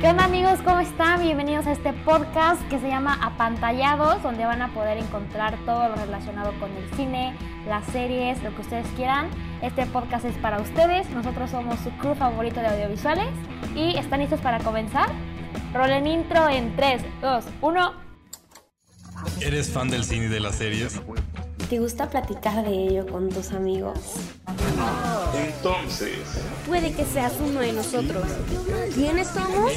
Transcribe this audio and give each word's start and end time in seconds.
¿Qué 0.00 0.08
onda 0.08 0.24
amigos? 0.24 0.60
¿Cómo 0.64 0.80
están? 0.80 1.20
Bienvenidos 1.20 1.66
a 1.66 1.72
este 1.72 1.92
podcast 1.92 2.66
que 2.70 2.78
se 2.78 2.88
llama 2.88 3.18
Apantallados, 3.20 4.22
donde 4.22 4.46
van 4.46 4.62
a 4.62 4.72
poder 4.72 4.96
encontrar 4.96 5.58
todo 5.66 5.90
lo 5.90 5.94
relacionado 5.94 6.58
con 6.58 6.70
el 6.74 6.90
cine, 6.96 7.36
las 7.68 7.84
series, 7.88 8.42
lo 8.42 8.54
que 8.54 8.62
ustedes 8.62 8.86
quieran. 8.96 9.28
Este 9.60 9.84
podcast 9.84 10.24
es 10.24 10.34
para 10.38 10.58
ustedes, 10.58 11.10
nosotros 11.10 11.50
somos 11.50 11.78
su 11.80 11.90
crew 11.98 12.14
favorito 12.14 12.60
de 12.60 12.68
audiovisuales 12.68 13.28
y 13.76 13.98
¿están 13.98 14.20
listos 14.20 14.40
para 14.40 14.60
comenzar? 14.60 15.10
Rolen 15.74 16.06
intro 16.06 16.48
en 16.48 16.74
3, 16.76 17.02
2, 17.20 17.44
1. 17.60 17.92
¿Eres 19.42 19.70
fan 19.70 19.90
del 19.90 20.04
cine 20.04 20.24
y 20.24 20.28
de 20.28 20.40
las 20.40 20.54
series? 20.54 20.98
¿Te 21.70 21.78
gusta 21.78 22.10
platicar 22.10 22.64
de 22.64 22.72
ello 22.72 23.06
con 23.06 23.28
tus 23.28 23.52
amigos? 23.52 23.96
Entonces, 25.36 26.18
Puede 26.66 26.92
que 26.92 27.04
seas 27.04 27.34
uno 27.38 27.60
de 27.60 27.72
nosotros. 27.72 28.24
¿Quiénes 28.92 29.28
somos? 29.28 29.70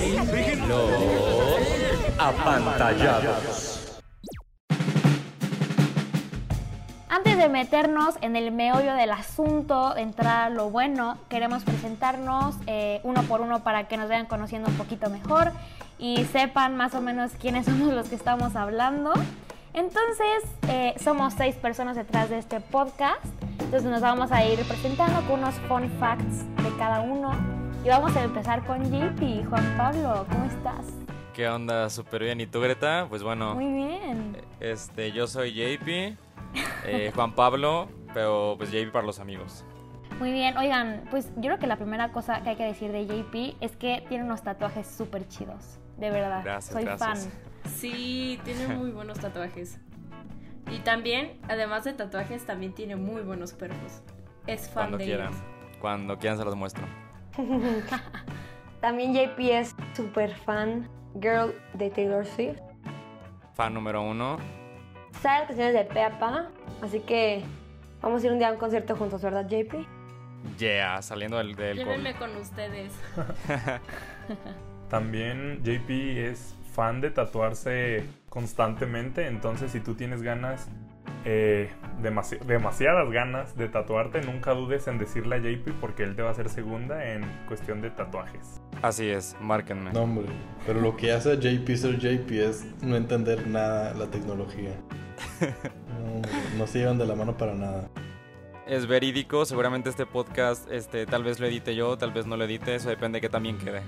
apantallados. 2.17 3.99
Antes 7.09 7.37
de 7.37 7.47
meternos 7.47 8.15
en 8.21 8.37
el 8.37 8.51
meollo 8.51 8.95
del 8.95 9.11
asunto, 9.11 9.95
entrar 9.95 10.47
a 10.47 10.49
lo 10.49 10.71
bueno, 10.71 11.19
queremos 11.29 11.63
presentarnos 11.63 12.55
eh, 12.65 13.01
uno 13.03 13.21
por 13.21 13.41
uno 13.41 13.63
para 13.63 13.87
que 13.87 13.97
nos 13.97 14.09
vayan 14.09 14.25
conociendo 14.25 14.67
un 14.67 14.77
poquito 14.77 15.11
mejor 15.11 15.51
y 15.99 16.25
sepan 16.25 16.75
más 16.75 16.95
o 16.95 17.01
menos 17.01 17.33
quiénes 17.39 17.65
somos 17.67 17.93
los 17.93 18.09
que 18.09 18.15
estamos 18.15 18.55
hablando. 18.55 19.13
Entonces, 19.73 20.43
eh, 20.69 20.93
somos 21.03 21.33
seis 21.33 21.55
personas 21.55 21.95
detrás 21.95 22.29
de 22.29 22.37
este 22.37 22.59
podcast. 22.59 23.25
Entonces 23.59 23.89
nos 23.89 24.01
vamos 24.01 24.31
a 24.31 24.45
ir 24.45 24.59
presentando 24.67 25.21
con 25.27 25.39
unos 25.39 25.55
fun 25.67 25.89
facts 25.99 26.45
de 26.63 26.77
cada 26.77 27.01
uno. 27.01 27.31
Y 27.83 27.89
vamos 27.89 28.15
a 28.15 28.23
empezar 28.23 28.63
con 28.65 28.83
JP. 28.83 29.45
Juan 29.49 29.73
Pablo, 29.77 30.25
¿cómo 30.31 30.45
estás? 30.45 30.85
¿Qué 31.33 31.47
onda? 31.49 31.89
Súper 31.89 32.23
bien. 32.23 32.39
¿Y 32.39 32.45
tú, 32.45 32.61
Greta? 32.61 33.07
Pues 33.09 33.23
bueno, 33.23 33.55
Muy 33.55 33.73
bien. 33.73 34.37
este, 34.59 35.11
yo 35.11 35.25
soy 35.25 35.51
JP, 35.53 36.15
eh, 36.85 37.11
Juan 37.15 37.33
Pablo, 37.33 37.89
pero 38.13 38.53
pues 38.57 38.71
JP 38.71 38.91
para 38.91 39.05
los 39.07 39.19
amigos. 39.19 39.65
Muy 40.19 40.31
bien. 40.31 40.55
Oigan, 40.57 41.03
pues 41.09 41.29
yo 41.37 41.41
creo 41.41 41.57
que 41.57 41.65
la 41.67 41.77
primera 41.77 42.11
cosa 42.11 42.43
que 42.43 42.51
hay 42.51 42.55
que 42.55 42.65
decir 42.65 42.91
de 42.91 43.07
JP 43.07 43.55
es 43.61 43.75
que 43.75 44.05
tiene 44.07 44.23
unos 44.23 44.43
tatuajes 44.43 44.85
súper 44.85 45.27
chidos. 45.27 45.79
De 45.97 46.11
verdad. 46.11 46.41
Gracias, 46.43 46.73
Soy 46.73 46.83
gracias. 46.85 47.25
fan. 47.25 47.52
Sí, 47.65 48.39
tiene 48.43 48.67
muy 48.75 48.91
buenos 48.91 49.19
tatuajes. 49.19 49.79
Y 50.71 50.79
también, 50.79 51.39
además 51.49 51.83
de 51.83 51.93
tatuajes, 51.93 52.45
también 52.45 52.73
tiene 52.73 52.95
muy 52.95 53.21
buenos 53.21 53.53
cuerpos. 53.53 54.01
Es 54.47 54.67
fan 54.69 54.73
Cuando 54.73 54.97
de 54.97 55.05
quieran. 55.05 55.27
ellos. 55.33 55.43
Cuando 55.79 56.17
quieran 56.17 56.37
se 56.37 56.45
los 56.45 56.55
muestro. 56.55 56.85
También 58.81 59.13
JP 59.13 59.39
es 59.39 59.75
super 59.95 60.33
fan 60.35 60.89
girl 61.21 61.53
de 61.73 61.89
Taylor 61.89 62.25
Swift. 62.25 62.59
Fan 63.53 63.73
número 63.73 64.01
uno. 64.01 64.37
Sabe 65.21 65.39
las 65.39 65.47
canciones 65.47 65.73
de 65.73 65.85
Pepa, 65.85 66.49
así 66.81 66.99
que 66.99 67.43
vamos 68.01 68.23
a 68.23 68.25
ir 68.25 68.33
un 68.33 68.39
día 68.39 68.49
a 68.49 68.51
un 68.51 68.57
concierto 68.57 68.95
juntos, 68.95 69.21
¿verdad, 69.21 69.47
JP? 69.47 69.85
Yeah, 70.57 71.01
saliendo 71.01 71.37
del, 71.37 71.55
del 71.55 71.77
Llévenme 71.77 72.13
con 72.15 72.35
ustedes. 72.35 72.91
También 74.89 75.61
JP 75.63 75.89
es 76.17 76.53
fan 76.73 77.01
de 77.01 77.09
tatuarse 77.11 78.03
constantemente, 78.29 79.27
entonces 79.27 79.71
si 79.71 79.79
tú 79.79 79.93
tienes 79.95 80.21
ganas, 80.21 80.67
eh, 81.25 81.69
demasi- 82.01 82.39
demasiadas 82.39 83.09
ganas 83.11 83.55
de 83.55 83.69
tatuarte, 83.69 84.21
nunca 84.21 84.51
dudes 84.53 84.87
en 84.87 84.97
decirle 84.97 85.35
a 85.35 85.39
JP 85.39 85.71
porque 85.79 86.03
él 86.03 86.15
te 86.15 86.21
va 86.21 86.29
a 86.29 86.31
hacer 86.31 86.49
segunda 86.49 87.13
en 87.13 87.23
cuestión 87.47 87.81
de 87.81 87.89
tatuajes. 87.91 88.61
Así 88.81 89.07
es, 89.09 89.35
márquenme. 89.39 89.93
No, 89.93 90.01
hombre, 90.03 90.25
pero 90.65 90.81
lo 90.81 90.97
que 90.97 91.11
hace 91.13 91.31
a 91.31 91.35
JP 91.35 91.75
ser 91.77 91.97
JP 91.99 92.31
es 92.31 92.65
no 92.81 92.95
entender 92.95 93.47
nada 93.47 93.93
la 93.93 94.07
tecnología. 94.07 94.71
No, 96.03 96.15
hombre, 96.15 96.31
no 96.57 96.67
se 96.67 96.79
llevan 96.79 96.97
de 96.97 97.05
la 97.05 97.15
mano 97.15 97.37
para 97.37 97.53
nada. 97.53 97.87
Es 98.67 98.87
verídico, 98.87 99.45
seguramente 99.45 99.89
este 99.89 100.05
podcast, 100.05 100.69
este, 100.71 101.05
tal 101.05 101.23
vez 101.23 101.39
lo 101.39 101.45
edite 101.47 101.75
yo, 101.75 101.97
tal 101.97 102.11
vez 102.11 102.25
no 102.25 102.35
lo 102.35 102.45
edite, 102.45 102.75
eso 102.75 102.89
depende 102.89 103.17
de 103.17 103.21
que 103.21 103.29
también 103.29 103.57
quede. 103.57 103.81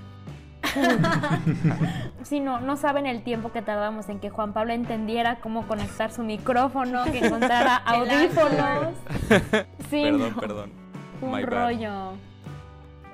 Sí, 2.22 2.40
no, 2.40 2.60
no 2.60 2.76
saben 2.76 3.06
el 3.06 3.22
tiempo 3.22 3.52
que 3.52 3.62
tardamos 3.62 4.08
en 4.08 4.18
que 4.18 4.30
Juan 4.30 4.52
Pablo 4.52 4.72
entendiera 4.72 5.36
cómo 5.36 5.66
conectar 5.66 6.10
su 6.10 6.24
micrófono, 6.24 7.04
que 7.04 7.24
encontrara 7.24 7.76
audífonos. 7.86 8.94
Sí, 9.90 10.02
perdón, 10.02 10.32
no, 10.34 10.40
perdón. 10.40 10.72
un 11.22 11.30
My 11.32 11.44
bad. 11.44 11.50
rollo. 11.50 12.12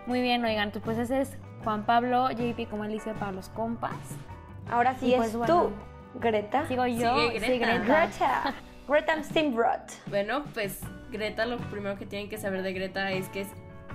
Muy 0.06 0.22
bien, 0.22 0.42
oigan, 0.44 0.72
pues 0.82 0.96
ese 0.98 1.20
es 1.20 1.36
Juan 1.62 1.84
Pablo, 1.84 2.30
JP, 2.30 2.68
como 2.70 2.84
él 2.84 2.92
dice, 2.92 3.12
para 3.14 3.32
los 3.32 3.48
compas. 3.50 3.92
Ahora 4.70 4.94
sí 4.98 5.06
Y 5.08 5.12
es 5.12 5.18
pues 5.18 5.36
bueno. 5.36 5.70
tú, 6.14 6.20
Greta. 6.20 6.66
Sigo 6.66 6.86
yo, 6.86 7.14
Sigue 7.30 7.40
sí, 7.40 7.58
Greta. 7.58 7.78
Greta. 7.84 8.54
Greta. 8.88 9.22
Greta. 9.52 9.86
Bueno, 10.06 10.44
pues 10.54 10.80
Greta, 11.10 11.44
lo 11.46 11.58
primero 11.58 11.96
que 11.98 12.06
tienen 12.06 12.28
que 12.30 12.38
saber 12.38 12.62
de 12.62 12.72
Greta 12.72 13.10
es 13.12 13.28
que 13.28 13.42
es 13.42 13.48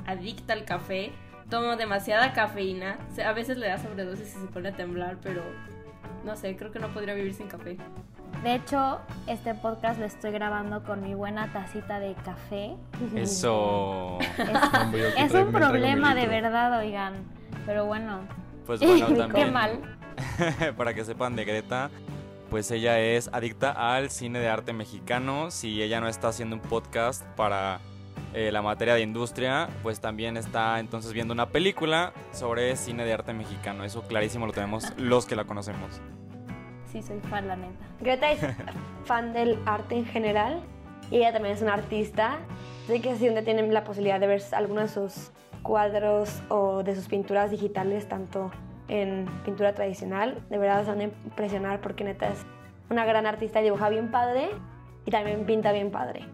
adicta 0.05 0.53
al 0.53 0.63
café. 0.65 1.11
Toma 1.49 1.75
demasiada 1.75 2.33
cafeína. 2.33 2.97
Se- 3.15 3.23
A 3.23 3.33
veces 3.33 3.57
le 3.57 3.67
da 3.67 3.77
sobredosis 3.77 4.27
y 4.35 4.39
se 4.41 4.47
pone 4.47 4.69
a 4.69 4.75
temblar, 4.75 5.17
pero 5.23 5.41
no 6.25 6.35
sé, 6.35 6.55
creo 6.57 6.71
que 6.71 6.79
no 6.79 6.89
podría 6.93 7.13
vivir 7.13 7.33
sin 7.33 7.47
café. 7.47 7.77
De 8.43 8.55
hecho, 8.55 8.99
este 9.25 9.55
podcast 9.55 9.99
lo 9.99 10.05
estoy 10.05 10.31
grabando 10.31 10.83
con 10.83 11.01
mi 11.01 11.15
buena 11.15 11.51
tacita 11.53 11.99
de 11.99 12.13
café. 12.25 12.75
Eso. 13.15 14.19
Es, 15.17 15.17
es 15.17 15.33
un 15.33 15.51
problema 15.51 16.13
de 16.13 16.27
verdad, 16.27 16.77
oigan. 16.79 17.13
Pero 17.65 17.85
bueno, 17.85 18.19
Pues 18.65 18.79
bueno, 18.81 19.07
Qué 19.07 19.15
también. 19.15 19.53
mal. 19.53 19.79
para 20.77 20.93
que 20.93 21.03
sepan 21.05 21.35
de 21.35 21.45
Greta, 21.45 21.89
pues 22.49 22.69
ella 22.71 22.99
es 22.99 23.29
adicta 23.33 23.95
al 23.95 24.09
cine 24.09 24.39
de 24.39 24.49
arte 24.49 24.73
mexicano. 24.73 25.49
Si 25.49 25.81
ella 25.81 25.99
no 26.01 26.07
está 26.07 26.27
haciendo 26.27 26.55
un 26.57 26.61
podcast 26.61 27.23
para 27.35 27.79
eh, 28.33 28.51
la 28.51 28.61
materia 28.61 28.95
de 28.95 29.01
industria, 29.01 29.69
pues 29.83 29.99
también 29.99 30.37
está 30.37 30.79
entonces 30.79 31.13
viendo 31.13 31.33
una 31.33 31.49
película 31.49 32.13
sobre 32.31 32.75
cine 32.75 33.05
de 33.05 33.13
arte 33.13 33.33
mexicano. 33.33 33.83
Eso 33.83 34.01
clarísimo 34.03 34.45
lo 34.45 34.53
tenemos 34.53 34.93
los 34.97 35.25
que 35.25 35.35
la 35.35 35.45
conocemos. 35.45 36.01
sí 36.91 37.01
soy 37.01 37.19
fan, 37.21 37.47
la 37.47 37.55
neta. 37.55 37.85
Greta 38.01 38.31
es 38.31 38.39
fan 39.05 39.33
del 39.33 39.59
arte 39.65 39.95
en 39.95 40.05
general 40.05 40.61
y 41.11 41.17
ella 41.17 41.33
también 41.33 41.55
es 41.55 41.61
una 41.61 41.73
artista. 41.73 42.39
Así 42.87 42.99
que 43.01 43.15
si 43.15 43.27
un 43.27 43.35
día 43.35 43.43
tienen 43.43 43.73
la 43.73 43.83
posibilidad 43.83 44.19
de 44.19 44.27
ver 44.27 44.41
algunos 44.51 44.83
de 44.83 44.89
sus 44.89 45.31
cuadros 45.63 46.41
o 46.49 46.83
de 46.83 46.95
sus 46.95 47.07
pinturas 47.07 47.51
digitales, 47.51 48.07
tanto 48.07 48.51
en 48.87 49.25
pintura 49.43 49.73
tradicional, 49.73 50.41
de 50.49 50.57
verdad 50.57 50.83
se 50.83 50.89
van 50.89 50.99
a 50.99 51.03
impresionar 51.03 51.81
porque 51.81 52.03
neta 52.03 52.29
es 52.29 52.45
una 52.89 53.05
gran 53.05 53.25
artista 53.25 53.59
y 53.59 53.65
dibuja 53.65 53.89
bien 53.89 54.11
padre 54.11 54.49
y 55.05 55.11
también 55.11 55.45
pinta 55.45 55.71
bien 55.71 55.91
padre. 55.91 56.25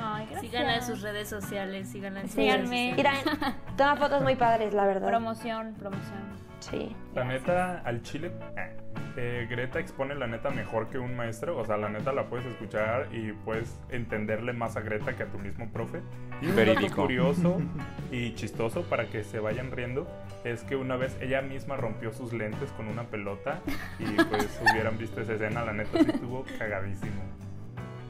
Ay, 0.00 0.26
gracias. 0.30 0.40
Síganla 0.40 0.74
en 0.76 0.82
sus 0.82 1.02
redes 1.02 1.28
sociales, 1.28 1.88
síganla 1.88 2.20
en 2.20 2.26
sus 2.26 2.34
Síganme. 2.36 2.94
redes 2.96 3.22
sociales. 3.22 3.54
toma 3.76 3.96
fotos 3.96 4.22
muy 4.22 4.36
padres, 4.36 4.72
la 4.74 4.86
verdad. 4.86 5.08
Promoción, 5.08 5.74
promoción. 5.78 6.38
Sí. 6.60 6.94
La 7.14 7.24
neta, 7.24 7.82
al 7.84 8.02
chile, 8.02 8.32
eh, 8.56 8.76
eh, 9.16 9.46
Greta 9.48 9.78
expone 9.78 10.14
la 10.14 10.26
neta 10.26 10.50
mejor 10.50 10.88
que 10.88 10.98
un 10.98 11.16
maestro. 11.16 11.56
O 11.56 11.64
sea, 11.64 11.76
la 11.76 11.88
neta 11.88 12.12
la 12.12 12.26
puedes 12.26 12.46
escuchar 12.46 13.08
y 13.12 13.32
puedes 13.32 13.78
entenderle 13.90 14.52
más 14.52 14.76
a 14.76 14.80
Greta 14.80 15.16
que 15.16 15.22
a 15.24 15.26
tu 15.26 15.38
mismo 15.38 15.68
profe. 15.70 16.00
Y 16.40 16.46
un 16.46 16.56
dato 16.56 16.94
curioso 16.94 17.60
y 18.12 18.34
chistoso 18.34 18.82
para 18.82 19.06
que 19.06 19.24
se 19.24 19.38
vayan 19.40 19.70
riendo 19.70 20.06
es 20.44 20.62
que 20.62 20.76
una 20.76 20.96
vez 20.96 21.16
ella 21.20 21.42
misma 21.42 21.76
rompió 21.76 22.12
sus 22.12 22.32
lentes 22.32 22.70
con 22.72 22.88
una 22.88 23.04
pelota 23.04 23.60
y 23.98 24.04
pues 24.24 24.60
hubieran 24.70 24.96
visto 24.98 25.20
esa 25.20 25.34
escena, 25.34 25.64
la 25.64 25.72
neta 25.72 25.98
sí 25.98 26.10
estuvo 26.10 26.44
cagadísimo. 26.58 27.22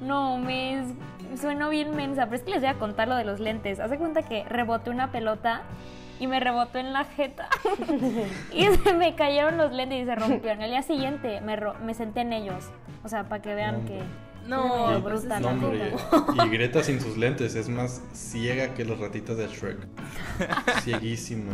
No, 0.00 0.38
me 0.38 0.84
suena 1.41 1.69
bien 1.69 1.94
mensa, 1.97 2.25
pero 2.26 2.36
es 2.36 2.42
que 2.42 2.50
les 2.53 2.60
voy 2.60 2.69
a 2.70 2.75
contar 2.75 3.09
lo 3.09 3.16
de 3.16 3.25
los 3.25 3.41
lentes. 3.41 3.81
Haz 3.81 3.91
de 3.91 3.98
cuenta 3.98 4.22
que 4.22 4.44
reboté 4.44 4.91
una 4.91 5.11
pelota 5.11 5.62
y 6.20 6.26
me 6.26 6.38
rebotó 6.40 6.78
en 6.78 6.93
la 6.93 7.05
jeta. 7.05 7.49
y 8.52 8.64
se 8.64 8.94
me 8.94 9.14
cayeron 9.14 9.56
los 9.56 9.72
lentes 9.72 10.02
y 10.02 10.05
se 10.05 10.14
rompieron. 10.14 10.62
El 10.62 10.70
día 10.70 10.82
siguiente 10.82 11.40
me, 11.40 11.56
ro- 11.56 11.75
me 11.82 11.94
senté 11.94 12.20
en 12.20 12.32
ellos. 12.32 12.64
O 13.05 13.08
sea, 13.08 13.25
para 13.28 13.43
que 13.43 13.55
vean 13.55 13.84
que... 13.87 14.00
No, 14.46 14.93
No, 14.93 15.02
pues 15.02 15.22
brutal, 15.22 15.38
es- 15.38 15.40
No, 15.43 15.49
hombre, 15.67 15.90
neta. 15.93 16.44
y 16.46 16.49
Greta 16.49 16.82
sin 16.82 17.00
sus 17.00 17.17
lentes 17.19 17.55
es 17.55 17.69
más 17.69 18.02
ciega 18.14 18.72
que 18.75 18.84
las 18.84 18.99
ratitas 18.99 19.37
de 19.37 19.46
Shrek. 19.49 19.78
Cieguísima. 20.82 21.52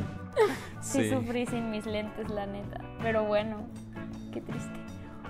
Sí, 0.81 1.11
sufrí 1.11 1.47
sin 1.47 1.71
mis 1.71 1.87
lentes, 1.87 2.29
la 2.31 2.47
neta. 2.47 2.81
Pero 3.03 3.25
bueno, 3.25 3.65
qué 4.33 4.41
triste. 4.41 4.79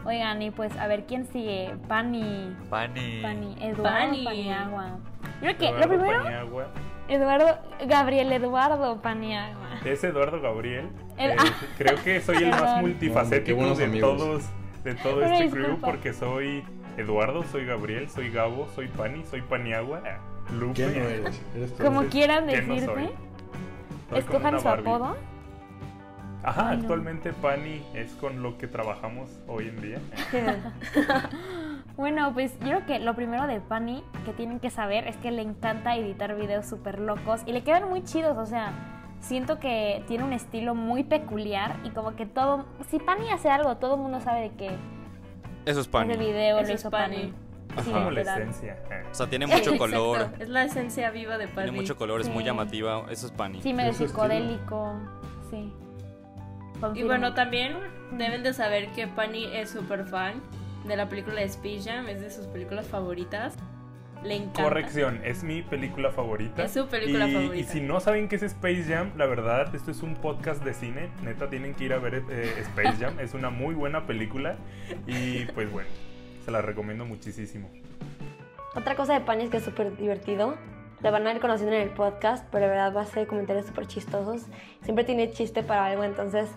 Oigan, 0.04 0.42
y 0.42 0.50
pues, 0.50 0.76
a 0.76 0.86
ver, 0.86 1.04
¿quién 1.06 1.26
sigue? 1.26 1.74
Pani. 1.88 2.54
Pani. 2.68 3.20
Pani. 3.22 3.56
Eduardo 3.60 3.82
Pani. 4.08 4.24
Paniagua. 4.24 4.98
Yo 5.40 5.40
creo 5.40 5.56
que 5.58 5.64
lo 5.64 5.68
Eduardo 5.76 5.88
primero, 5.88 6.22
Paniagua. 6.24 6.66
Eduardo, 7.08 7.58
Gabriel 7.86 8.32
Eduardo 8.32 9.00
Paniagua. 9.02 9.68
Es 9.84 10.04
Eduardo 10.04 10.40
Gabriel. 10.40 10.88
El- 11.16 11.32
Eh, 11.32 11.36
creo 11.78 12.02
que 12.02 12.20
soy 12.20 12.36
el 12.36 12.50
más 12.50 12.74
qué 12.76 12.80
multifacético 12.82 13.74
de 13.74 13.84
amigos. 13.84 14.16
todos, 14.18 14.44
de 14.84 14.94
todo 14.94 15.22
este 15.22 15.50
crew 15.50 15.62
disculpa. 15.64 15.86
porque 15.86 16.12
soy 16.12 16.64
Eduardo, 16.96 17.42
soy 17.44 17.64
Gabriel, 17.66 18.08
soy 18.08 18.30
Gabo, 18.30 18.68
soy 18.74 18.88
Pani, 18.88 19.24
soy 19.24 19.42
Paniagua, 19.42 20.02
Lupe. 20.58 20.74
¿Quién 20.74 20.98
no 21.02 21.08
eres? 21.08 21.42
Como 21.80 22.02
quieran 22.04 22.46
¿Quién 22.46 22.68
no 22.68 22.78
soy? 22.78 23.08
Soy 24.10 24.18
escojan 24.18 24.60
su 24.60 24.68
apodo. 24.68 25.16
Ajá, 26.44 26.68
Ay, 26.70 26.76
no. 26.76 26.82
actualmente 26.82 27.32
Pani 27.32 27.82
es 27.94 28.12
con 28.14 28.42
lo 28.42 28.58
que 28.58 28.66
trabajamos 28.68 29.30
hoy 29.48 29.68
en 29.68 29.80
día. 29.80 29.98
Bueno, 31.96 32.32
pues 32.34 32.58
yo 32.58 32.66
creo 32.66 32.86
que 32.86 32.98
lo 32.98 33.14
primero 33.14 33.46
de 33.46 33.60
Pani 33.60 34.02
que 34.24 34.32
tienen 34.32 34.58
que 34.58 34.68
saber 34.70 35.06
es 35.06 35.16
que 35.18 35.30
le 35.30 35.42
encanta 35.42 35.94
editar 35.96 36.34
videos 36.34 36.66
súper 36.66 36.98
locos 36.98 37.42
y 37.46 37.52
le 37.52 37.62
quedan 37.62 37.88
muy 37.88 38.02
chidos, 38.02 38.36
o 38.36 38.46
sea, 38.46 38.72
siento 39.20 39.60
que 39.60 40.02
tiene 40.08 40.24
un 40.24 40.32
estilo 40.32 40.74
muy 40.74 41.04
peculiar 41.04 41.76
y 41.84 41.90
como 41.90 42.16
que 42.16 42.26
todo, 42.26 42.66
si 42.88 42.98
Pani 42.98 43.30
hace 43.30 43.48
algo, 43.48 43.76
todo 43.76 43.94
el 43.94 44.00
mundo 44.00 44.20
sabe 44.20 44.40
de 44.40 44.50
que 44.56 44.70
Eso 45.66 45.80
es 45.80 45.86
pan. 45.86 46.10
ese 46.10 46.18
video 46.18 46.58
Eso 46.58 46.66
lo 46.68 46.74
es 46.74 46.80
hizo 46.80 46.90
Pani. 46.90 47.16
Pani. 47.16 47.34
Es 47.78 47.84
Sí, 47.84 47.90
como 47.92 48.10
la 48.10 48.20
esencia. 48.22 48.72
eh. 48.90 49.04
O 49.10 49.14
sea, 49.14 49.26
tiene 49.28 49.46
mucho 49.46 49.78
color. 49.78 50.28
Es 50.40 50.48
la 50.48 50.64
esencia 50.64 51.10
viva 51.12 51.38
de 51.38 51.46
Pani. 51.46 51.66
Tiene 51.68 51.80
mucho 51.80 51.96
color, 51.96 52.20
es 52.22 52.28
muy 52.28 52.42
llamativa. 52.42 53.04
Eso 53.08 53.26
es 53.26 53.32
Pani. 53.32 53.62
Sí, 53.62 53.72
medio 53.72 53.92
psicodélico, 53.92 54.94
sí. 55.48 55.72
Y 56.94 57.02
bueno, 57.02 57.34
también 57.34 57.76
deben 58.12 58.42
de 58.42 58.52
saber 58.52 58.88
que 58.92 59.06
Pani 59.06 59.46
es 59.54 59.70
súper 59.70 60.04
fan 60.06 60.42
de 60.84 60.96
la 60.96 61.08
película 61.08 61.36
de 61.36 61.44
Space 61.44 61.82
Jam, 61.84 62.08
es 62.08 62.20
de 62.20 62.30
sus 62.30 62.46
películas 62.46 62.86
favoritas. 62.86 63.56
Le 64.22 64.36
encanta. 64.36 64.62
Corrección, 64.62 65.20
es 65.22 65.44
mi 65.44 65.62
película 65.62 66.10
favorita. 66.10 66.64
Es 66.64 66.72
su 66.72 66.86
película 66.86 67.28
y, 67.28 67.32
favorita. 67.32 67.56
Y 67.56 67.64
si 67.64 67.80
no 67.82 68.00
saben 68.00 68.28
qué 68.28 68.36
es 68.36 68.42
Space 68.42 68.84
Jam, 68.88 69.12
la 69.16 69.26
verdad, 69.26 69.74
esto 69.74 69.90
es 69.90 70.02
un 70.02 70.14
podcast 70.14 70.64
de 70.64 70.72
cine. 70.72 71.10
Neta, 71.22 71.50
tienen 71.50 71.74
que 71.74 71.84
ir 71.84 71.92
a 71.92 71.98
ver 71.98 72.22
eh, 72.30 72.54
Space 72.60 72.96
Jam. 72.98 73.20
es 73.20 73.34
una 73.34 73.50
muy 73.50 73.74
buena 73.74 74.06
película. 74.06 74.56
Y 75.06 75.44
pues 75.46 75.70
bueno, 75.70 75.90
se 76.44 76.50
la 76.50 76.62
recomiendo 76.62 77.04
muchísimo. 77.04 77.70
Otra 78.74 78.96
cosa 78.96 79.14
de 79.14 79.20
Pani 79.20 79.44
es 79.44 79.50
que 79.50 79.58
es 79.58 79.64
súper 79.64 79.94
divertido. 79.96 80.56
Lo 81.04 81.12
van 81.12 81.26
a 81.26 81.32
ir 81.32 81.38
conociendo 81.38 81.76
en 81.76 81.82
el 81.82 81.90
podcast, 81.90 82.46
pero 82.50 82.64
de 82.64 82.70
verdad 82.70 82.94
va 82.96 83.00
a 83.00 83.02
hacer 83.02 83.26
comentarios 83.26 83.66
súper 83.66 83.86
chistosos. 83.86 84.46
Siempre 84.80 85.04
tiene 85.04 85.30
chiste 85.30 85.62
para 85.62 85.84
algo, 85.84 86.02
entonces 86.02 86.48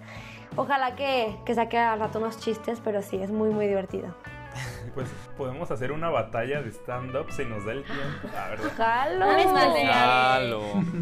ojalá 0.56 0.96
que, 0.96 1.36
que 1.46 1.54
saque 1.54 1.78
al 1.78 2.00
rato 2.00 2.20
unos 2.20 2.40
chistes, 2.40 2.80
pero 2.82 3.02
sí, 3.02 3.18
es 3.18 3.30
muy, 3.30 3.50
muy 3.50 3.68
divertido. 3.68 4.16
Pues 4.96 5.10
podemos 5.38 5.70
hacer 5.70 5.92
una 5.92 6.10
batalla 6.10 6.64
de 6.64 6.70
stand-up 6.72 7.32
si 7.32 7.46
nos 7.46 7.66
da 7.66 7.74
el 7.74 7.84
tiempo. 7.84 8.30
La 8.34 8.48
verdad. 8.48 8.72
¡Jalo! 8.78 9.28
Un 9.28 9.40
especial. 9.40 10.54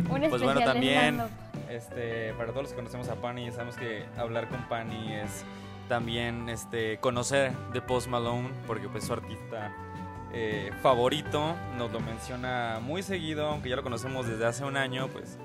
Un 0.09 0.29
Pues 0.29 0.41
bueno, 0.41 0.61
también, 0.61 1.21
este, 1.69 2.33
para 2.33 2.49
todos 2.49 2.63
los 2.63 2.71
que 2.71 2.75
conocemos 2.75 3.07
a 3.07 3.15
Pani, 3.15 3.49
sabemos 3.51 3.77
que 3.77 4.03
hablar 4.17 4.49
con 4.49 4.61
Pani 4.67 5.13
es 5.13 5.45
también 5.87 6.49
este, 6.49 6.97
conocer 6.97 7.53
de 7.71 7.79
Post 7.79 8.09
Malone, 8.09 8.49
porque 8.67 8.89
pues 8.89 9.05
su 9.05 9.13
artista 9.13 9.71
eh, 10.37 10.69
favorito 10.81 11.55
nos 11.77 11.91
lo 11.93 12.01
menciona 12.01 12.79
muy 12.81 13.01
seguido, 13.03 13.47
aunque 13.47 13.69
ya 13.69 13.77
lo 13.77 13.83
conocemos 13.83 14.27
desde 14.27 14.45
hace 14.45 14.65
un 14.65 14.75
año, 14.75 15.07
pues 15.07 15.39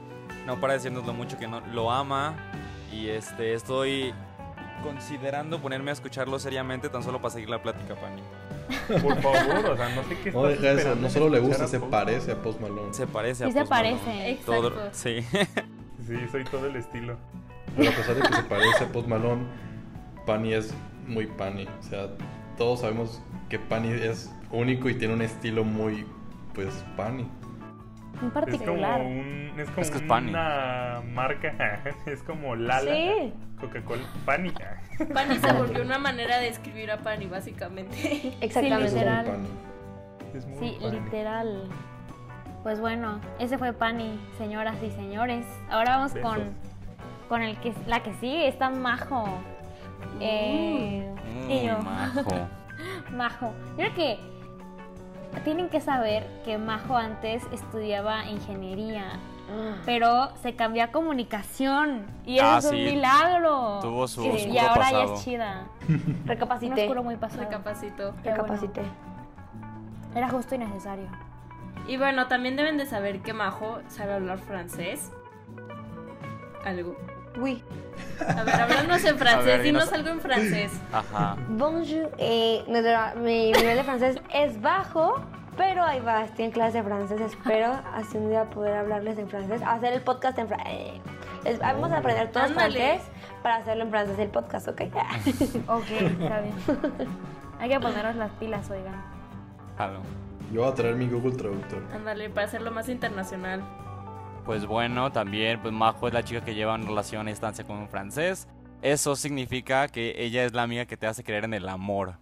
no 0.47 0.61
para 0.61 0.73
decirnos 0.73 1.07
lo 1.07 1.13
mucho 1.15 1.39
que 1.39 1.47
no, 1.47 1.61
lo 1.73 1.93
ama 1.93 2.35
y 2.93 3.09
este, 3.09 3.55
estoy 3.55 4.13
considerando 4.83 5.61
ponerme 5.61 5.91
a 5.91 5.93
escucharlo 5.95 6.39
seriamente 6.41 6.89
tan 6.89 7.05
solo 7.05 7.21
para 7.21 7.33
seguir 7.35 7.49
la 7.51 7.63
plática, 7.63 7.95
Pani. 7.95 8.23
Por 9.01 9.21
favor, 9.21 9.71
o 9.71 9.77
sea, 9.77 9.95
no 9.95 10.03
sé 10.05 10.19
qué 10.25 10.33
No 10.33 10.43
deja 10.45 10.73
eso, 10.73 10.95
no 10.97 11.09
solo 11.09 11.29
le 11.29 11.39
gusta, 11.39 11.65
a 11.65 11.69
se 11.69 11.79
Post 11.79 11.91
parece 11.93 12.33
a 12.33 12.43
Post 12.43 12.61
Malone. 12.61 12.93
Se 12.95 13.07
parece 13.07 13.45
a 13.45 13.47
Sí 13.47 13.53
se 13.53 13.59
Post 13.61 13.71
Malone. 13.71 13.99
parece. 14.05 14.31
Exacto. 14.31 14.71
Todo- 14.71 14.89
sí. 14.93 15.25
Sí, 16.07 16.17
soy 16.33 16.43
todo 16.45 16.67
el 16.67 16.75
estilo. 16.75 17.17
Pero 17.77 17.91
a 17.91 17.95
pesar 17.95 18.17
de 18.17 18.23
que 18.23 18.35
se 18.35 18.43
parece 18.45 18.85
a 18.85 18.89
Post 18.89 19.07
Malone, 19.07 19.45
Pani 20.27 20.55
es 20.55 20.75
muy 21.07 21.27
Pani. 21.27 21.69
O 21.79 21.83
sea, 21.85 22.09
todos 22.57 22.81
sabemos 22.81 23.23
que 23.49 23.61
Pani 23.61 23.93
es 23.93 24.29
único 24.51 24.89
y 24.89 24.95
tiene 24.95 25.15
un 25.15 25.23
estilo 25.23 25.65
muy, 25.65 26.07
pues, 26.55 26.85
Pani. 26.97 27.23
En 27.23 27.29
Es 28.15 28.19
como, 28.21 28.33
particular. 28.33 29.01
un, 29.01 29.53
es 29.57 29.69
como 29.71 29.81
Es 29.83 29.91
que 29.91 29.97
es 29.99 30.03
Pani. 30.05 30.31
una 30.31 31.03
marca, 31.13 31.81
es 32.07 32.23
como 32.23 32.55
Lala, 32.57 32.91
Sí. 32.93 33.33
Coca-Cola, 33.61 34.03
Pani. 34.25 34.53
Pani 35.15 35.37
se 35.37 35.53
volvió 35.53 35.83
una 35.83 35.99
manera 35.99 36.39
de 36.39 36.49
escribir 36.49 36.91
a 36.91 36.99
Pani, 36.99 37.27
básicamente. 37.27 38.35
Exactamente. 38.41 38.87
Es 38.87 38.93
Literal. 38.95 39.27
Es 40.35 40.47
muy 40.47 40.59
Sí, 40.59 40.77
Pani. 40.81 41.01
literal. 41.01 41.69
Pues 42.63 42.79
bueno, 42.81 43.21
ese 43.39 43.57
fue 43.57 43.73
Pani, 43.73 44.19
señoras 44.37 44.77
y 44.83 44.91
señores. 44.91 45.47
Ahora 45.71 45.97
vamos 45.97 46.13
Besos. 46.13 46.31
con, 46.35 46.43
con 47.29 47.43
el 47.43 47.57
que 47.61 47.73
la 47.87 48.03
que 48.03 48.13
sigue, 48.15 48.49
está 48.49 48.69
Majo. 48.69 49.27
Eh, 50.21 51.11
y 51.49 51.55
Muy 51.55 51.67
yo, 51.67 51.79
majo. 51.79 52.49
Majo. 53.13 53.55
Yo 53.71 53.77
creo 53.77 53.95
que 53.95 54.19
tienen 55.45 55.69
que 55.69 55.81
saber 55.81 56.27
que 56.45 56.59
Majo 56.59 56.97
antes 56.97 57.43
estudiaba 57.53 58.27
ingeniería, 58.27 59.05
pero 59.85 60.31
se 60.43 60.55
cambió 60.55 60.85
a 60.85 60.89
comunicación 60.89 62.07
y 62.25 62.37
eso 62.39 62.47
Ah, 62.47 62.59
es 62.59 62.65
un 62.67 62.71
sí. 62.73 62.85
milagro. 62.85 63.79
Tuvo 63.81 64.07
su 64.09 64.23
Sí, 64.23 64.49
y 64.51 64.59
ahora 64.59 64.91
ya 64.93 65.03
es 65.05 65.25
chida. 65.25 65.65
Un 65.89 66.23
Recapacité. 66.27 66.83
oscuro 66.83 67.03
muy 67.03 67.17
pasado. 67.17 67.45
Bueno. 67.45 67.59
Recapacité. 68.23 68.83
Era 70.15 70.29
justo 70.29 70.55
y 70.55 70.59
necesario. 70.59 71.07
Y 71.89 71.97
bueno, 71.97 72.27
también 72.29 72.57
deben 72.57 72.77
de 72.79 72.87
saber 72.87 73.21
que 73.23 73.33
Majo 73.33 73.79
sabe 73.89 74.13
hablar 74.15 74.39
francés. 74.39 75.11
Algo. 76.65 76.95
Oui. 77.39 77.63
A 78.27 78.43
ver, 78.43 78.55
háblanos 78.55 79.05
en 79.05 79.19
francés, 79.19 79.45
ver, 79.47 79.63
dinos 79.63 79.93
algo 79.93 80.09
en 80.11 80.21
francés. 80.21 80.73
Ajá. 80.93 81.37
Bonjour. 81.49 82.11
Eh, 82.19 82.65
mi 83.17 83.53
nivel 83.53 83.77
de 83.77 83.85
francés 83.85 84.21
es 84.33 84.61
bajo, 84.61 85.21
pero 85.57 85.85
ahí 85.85 86.01
va. 86.01 86.25
Estoy 86.25 86.47
en 86.47 86.51
clase 86.51 86.79
de 86.79 86.85
francés. 86.85 87.21
Espero 87.21 87.81
así 87.95 88.17
un 88.17 88.31
día 88.31 88.45
poder 88.51 88.77
hablarles 88.77 89.19
en 89.19 89.29
francés. 89.29 89.63
Hacer 89.65 89.93
el 89.93 90.03
podcast 90.03 90.39
en 90.39 90.49
francés. 90.49 91.01
Vamos 91.61 91.91
a 91.93 91.99
aprender 91.99 92.31
todos 92.33 92.53
francés 92.53 93.01
para 93.43 93.57
hacerlo 93.57 93.85
en 93.85 93.91
francés 93.91 94.19
el 94.19 94.29
podcast, 94.29 94.69
¿ok? 94.69 94.83
Ok, 95.69 95.91
está 95.91 96.41
bien. 96.41 96.55
Hay 97.59 97.69
que 97.69 97.81
ponernos 97.81 98.17
las 98.17 98.31
pilas, 98.33 98.71
oigan. 98.71 99.03
Jalo. 99.79 100.01
Yo 100.53 100.63
voy 100.63 100.71
a 100.71 100.75
traer 100.75 100.97
mi 100.97 101.07
Google 101.07 101.37
Traductor. 101.37 101.83
Ándale, 101.95 102.29
para 102.29 102.47
hacerlo 102.47 102.71
más 102.73 102.89
internacional. 102.89 103.63
Pues 104.45 104.67
bueno, 104.67 105.13
también, 105.13 105.61
pues 105.61 105.73
Majo 105.73 106.09
es 106.09 106.15
la 106.15 106.25
chica 106.25 106.43
que 106.43 106.55
lleva 106.55 106.75
una 106.75 106.87
relación 106.87 107.27
a 107.27 107.31
distancia 107.31 107.65
con 107.65 107.77
un 107.77 107.89
francés. 107.89 108.49
Eso 108.83 109.15
significa 109.17 109.89
que 109.89 110.15
ella 110.17 110.45
es 110.45 110.55
la 110.55 110.63
amiga 110.63 110.87
que 110.87 110.97
te 110.97 111.07
hace 111.07 111.23
creer 111.23 111.45
en 111.45 111.55
el 111.55 111.69
amor. 111.69 112.15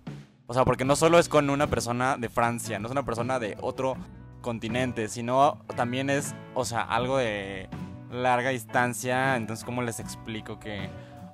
O 0.47 0.55
sea, 0.55 0.65
porque 0.65 0.85
no 0.85 0.97
solo 0.97 1.19
es 1.19 1.29
con 1.29 1.51
una 1.51 1.67
persona 1.67 2.17
de 2.17 2.29
Francia, 2.29 2.79
no 2.79 2.87
es 2.87 2.93
una 2.93 3.05
persona 3.05 3.39
de 3.39 3.57
otro 3.61 3.97
continente, 4.41 5.09
sino 5.09 5.65
también 5.77 6.11
es, 6.11 6.35
o 6.55 6.65
sea, 6.65 6.83
algo 6.83 7.19
de 7.19 7.69
larga 8.11 8.51
distancia. 8.51 9.37
Entonces, 9.37 9.65
¿cómo 9.65 9.83
les 9.83 10.01
explico 10.01 10.59
que 10.59 10.89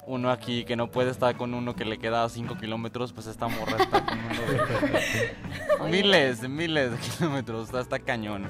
uno 0.06 0.30
aquí 0.30 0.64
que 0.64 0.76
no 0.76 0.90
puede 0.90 1.10
estar 1.10 1.36
con 1.36 1.54
uno 1.54 1.74
que 1.74 1.84
le 1.84 1.98
queda 1.98 2.24
a 2.24 2.28
5 2.28 2.56
kilómetros, 2.58 3.12
pues 3.12 3.26
esta 3.26 3.48
morra 3.48 3.76
está 3.78 4.04
con 4.04 4.18
uno 4.18 4.40
de 5.84 5.90
miles, 5.90 6.48
miles 6.48 6.90
de 6.92 6.98
kilómetros, 6.98 7.66
está, 7.66 7.80
está 7.80 7.98
cañón. 7.98 8.48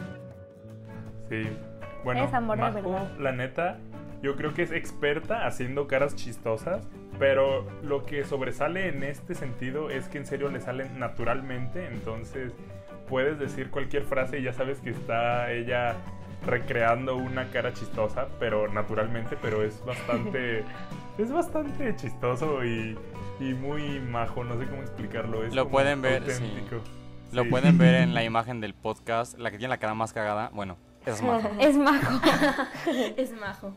Sí. 1.28 1.48
Bueno, 2.04 2.24
Es 2.24 2.34
amor 2.34 2.56
de 2.56 2.62
Majo, 2.62 2.74
verdad. 2.92 3.18
la 3.18 3.32
neta, 3.32 3.78
yo 4.22 4.36
creo 4.36 4.54
que 4.54 4.62
es 4.62 4.70
experta 4.72 5.46
haciendo 5.46 5.86
caras 5.88 6.14
chistosas, 6.16 6.86
pero 7.18 7.66
lo 7.82 8.04
que 8.04 8.24
sobresale 8.24 8.88
en 8.88 9.02
este 9.02 9.34
sentido 9.34 9.90
es 9.90 10.08
que 10.08 10.18
en 10.18 10.26
serio 10.26 10.48
le 10.50 10.60
salen 10.60 10.98
naturalmente, 10.98 11.86
entonces 11.86 12.52
puedes 13.08 13.38
decir 13.38 13.70
cualquier 13.70 14.04
frase 14.04 14.38
y 14.38 14.42
ya 14.42 14.52
sabes 14.52 14.80
que 14.80 14.90
está 14.90 15.50
ella 15.52 15.94
recreando 16.46 17.16
una 17.16 17.46
cara 17.50 17.72
chistosa, 17.72 18.26
pero 18.38 18.68
naturalmente, 18.68 19.36
pero 19.40 19.62
es 19.62 19.82
bastante 19.84 20.62
es 21.18 21.32
bastante 21.32 21.94
chistoso 21.96 22.64
y, 22.64 22.98
y 23.40 23.54
muy 23.54 24.00
majo, 24.00 24.44
no 24.44 24.58
sé 24.58 24.66
cómo 24.66 24.82
explicarlo, 24.82 25.44
es 25.44 25.54
Lo 25.54 25.68
pueden 25.68 26.02
ver, 26.02 26.28
sí. 26.30 26.44
Lo 27.32 27.44
Sí. 27.44 27.48
pueden 27.50 27.78
ver 27.78 27.94
en 27.96 28.14
la 28.14 28.22
imagen 28.24 28.60
del 28.60 28.74
podcast, 28.74 29.38
la 29.38 29.50
que 29.50 29.58
tiene 29.58 29.70
la 29.70 29.78
cara 29.78 29.94
más 29.94 30.12
cagada, 30.12 30.50
bueno, 30.52 30.76
es 31.06 31.22
Majo. 31.22 31.50
Es 31.58 31.76
Majo. 31.76 32.20
Es 33.16 33.32
Majo. 33.32 33.74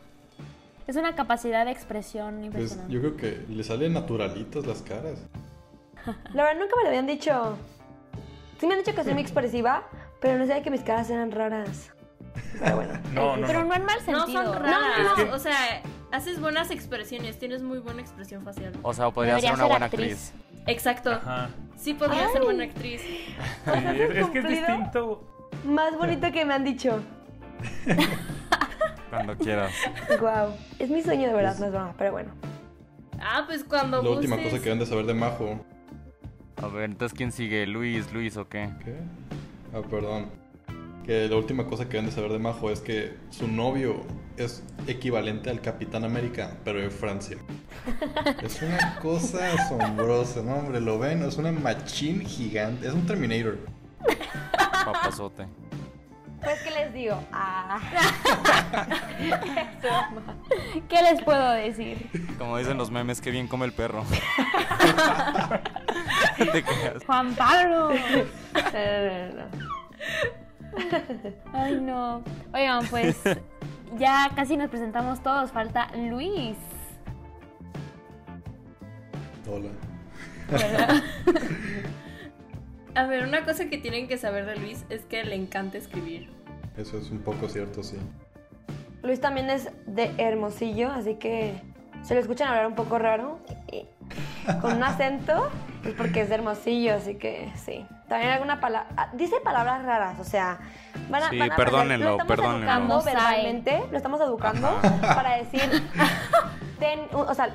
Es 0.88 0.96
una 0.96 1.16
capacidad 1.16 1.66
de 1.66 1.72
expresión 1.72 2.36
Pues, 2.36 2.46
impresionante. 2.46 2.94
yo 2.94 3.00
creo 3.02 3.18
que 3.18 3.46
le 3.54 3.64
salen 3.64 3.94
naturalitas 3.94 4.66
las 4.66 4.82
caras. 4.82 5.20
La 6.34 6.44
verdad 6.44 6.60
nunca 6.62 6.76
me 6.78 6.84
lo 6.84 6.88
habían 6.90 7.08
dicho. 7.08 7.58
Sí 8.60 8.66
me 8.68 8.74
han 8.76 8.80
dicho 8.80 8.96
que 8.96 9.04
soy 9.04 9.14
muy 9.14 9.22
expresiva, 9.22 9.84
pero 10.22 10.38
no 10.40 10.48
sabía 10.48 10.64
que 10.64 10.72
mis 10.72 10.82
caras 10.82 11.10
eran 11.10 11.32
raras. 11.32 11.92
Pero 12.60 12.76
bueno. 12.78 12.94
No, 13.14 13.36
no, 13.36 13.48
Pero 13.48 13.60
no. 13.64 13.66
no 13.70 13.76
en 13.76 13.86
mal 13.86 13.98
No 14.08 14.26
sentido. 14.26 14.44
son 14.54 14.64
raras. 14.64 14.80
Es 15.18 15.24
que- 15.26 15.32
O 15.32 15.40
sea, 15.40 15.82
haces 16.12 16.40
buenas 16.40 16.72
expresiones, 16.72 17.38
tienes 17.38 17.62
muy 17.64 17.80
buena 17.80 18.02
expresión 18.02 18.44
facial. 18.46 18.72
O 18.84 18.94
sea, 18.94 19.12
podría 19.12 19.34
Debería 19.36 19.50
ser 19.50 19.56
una 19.56 19.64
ser 19.66 19.72
buena 19.72 19.86
actriz. 19.88 20.32
actriz. 20.34 20.64
Exacto. 20.68 21.12
Ajá. 21.12 21.50
Sí 21.78 21.94
podría 21.94 22.30
ser 22.30 22.44
buena 22.44 22.64
actriz. 22.64 23.02
Sí, 23.02 23.36
es, 23.66 24.16
es 24.18 24.30
que 24.30 24.40
es 24.40 24.48
distinto. 24.48 25.24
Más 25.66 25.98
bonito 25.98 26.32
que 26.32 26.46
me 26.46 26.54
han 26.54 26.64
dicho. 26.64 27.00
Cuando 29.10 29.38
quieras. 29.38 29.74
Wow. 30.20 30.56
Es 30.80 30.90
mi 30.90 31.02
sueño 31.02 31.28
de 31.28 31.34
verdad, 31.34 31.58
no 31.60 31.66
es 31.66 31.72
broma, 31.72 31.94
pero 31.98 32.12
bueno. 32.12 32.32
Ah, 33.20 33.44
pues 33.48 33.64
cuando 33.64 34.02
La 34.04 34.10
última 34.10 34.38
cosa 34.38 34.58
que 34.58 34.66
deben 34.66 34.80
de 34.80 34.86
saber 34.86 35.06
de 35.06 35.14
Majo. 35.14 35.60
A 36.58 36.68
ver, 36.68 36.86
entonces, 36.86 37.16
¿quién 37.18 37.32
sigue? 37.32 37.66
¿Luis, 37.68 38.12
Luis 38.14 38.36
o 38.38 38.48
qué? 38.48 38.70
¿Qué? 38.84 38.96
Ah, 39.74 39.82
perdón. 39.90 40.30
que 41.06 41.28
la 41.28 41.36
última 41.36 41.66
cosa 41.66 41.86
que 41.86 41.92
deben 41.92 42.08
de 42.08 42.12
saber 42.12 42.32
de 42.32 42.40
Majo 42.40 42.70
es 42.70 42.82
que 42.82 43.16
su 43.30 43.48
novio 43.48 44.04
es 44.38 44.64
equivalente 44.88 45.50
al 45.50 45.62
Capitán 45.62 46.04
América, 46.04 46.58
pero 46.64 46.80
de 46.80 46.90
Francia. 46.90 47.38
Es 48.44 48.62
una 48.62 49.00
cosa 49.00 49.54
asombrosa, 49.54 50.42
¿no, 50.44 50.56
hombre? 50.56 50.82
Lo 50.82 51.00
ven, 51.00 51.24
es 51.24 51.38
una 51.38 51.52
machine 51.52 52.26
gigante, 52.26 52.88
es 52.88 52.94
un 52.94 53.06
Terminator. 53.06 53.58
Papazote. 54.86 55.48
Pues, 56.88 56.94
¿qué 56.94 56.94
les 56.94 56.94
digo? 56.94 57.24
Ah. 57.32 57.80
¿Qué 60.90 61.02
les 61.02 61.24
puedo 61.24 61.52
decir? 61.52 62.10
Como 62.38 62.58
dicen 62.58 62.78
los 62.78 62.92
memes, 62.92 63.22
que 63.22 63.32
bien 63.32 63.48
come 63.48 63.66
el 63.66 63.74
perro. 63.74 64.04
Te. 66.38 66.64
Juan 67.06 67.34
Pablo. 67.36 67.92
Ay, 71.54 71.80
no. 71.82 72.24
Oigan, 72.54 72.86
pues 72.88 73.18
ya 73.98 74.30
casi 74.36 74.56
nos 74.58 74.70
presentamos 74.70 75.22
todos. 75.24 75.52
Falta 75.52 75.90
Luis. 75.96 76.58
Hola. 79.50 79.70
A 82.96 83.06
ver, 83.06 83.24
una 83.24 83.44
cosa 83.46 83.70
que 83.70 83.78
tienen 83.78 84.08
que 84.08 84.18
saber 84.18 84.46
de 84.46 84.56
Luis 84.58 84.86
es 84.90 85.06
que 85.06 85.24
le 85.24 85.36
encanta 85.36 85.78
escribir. 85.78 86.37
Eso 86.78 86.98
es 86.98 87.10
un 87.12 87.20
poco 87.20 87.48
cierto, 87.50 87.84
sí. 87.84 87.98
Luis 89.04 89.20
también 89.22 89.50
es 89.50 89.70
de 89.86 90.12
Hermosillo, 90.18 90.92
así 90.92 91.16
que 91.16 91.62
se 92.04 92.14
lo 92.14 92.20
escuchan 92.20 92.48
hablar 92.50 92.68
un 92.68 92.76
poco 92.76 93.00
raro. 93.00 93.40
y- 93.72 93.86
con 94.62 94.78
un 94.78 94.84
acento, 94.84 95.50
es 95.84 95.94
porque 95.96 96.22
es 96.22 96.30
de 96.30 96.36
Hermosillo, 96.36 96.94
así 96.96 97.16
que 97.16 97.52
sí. 97.56 97.86
También 98.08 98.32
alguna 98.32 98.62
palabra. 98.62 99.10
Dice 99.14 99.36
palabras 99.44 99.84
raras, 99.84 100.18
o 100.20 100.24
sea. 100.24 100.60
Van 101.10 101.24
a, 101.24 101.30
Sí, 101.30 101.38
van 101.38 101.52
a 101.52 101.56
perdónenlo, 101.58 102.06
lo 102.06 102.12
estamos 102.14 102.28
perdónenlo. 102.30 102.60
educando 102.72 103.02
verbalmente, 103.04 103.84
lo 103.92 103.98
estamos 103.98 104.22
educando 104.22 104.70
para 105.02 105.36
decir. 105.36 105.62
ten- 106.80 107.02
un- 107.12 107.28
o 107.28 107.34
sea, 107.34 107.50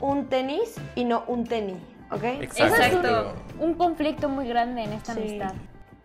un 0.00 0.26
tenis 0.28 0.76
y 0.94 1.04
no 1.04 1.24
un 1.26 1.44
tenis, 1.44 1.78
¿ok? 2.12 2.22
Exacto. 2.42 2.76
Exacto. 2.76 3.34
Un 3.58 3.74
conflicto 3.74 4.28
muy 4.28 4.46
grande 4.46 4.84
en 4.84 4.92
esta 4.92 5.14
Sí. 5.14 5.20
amistad. 5.20 5.54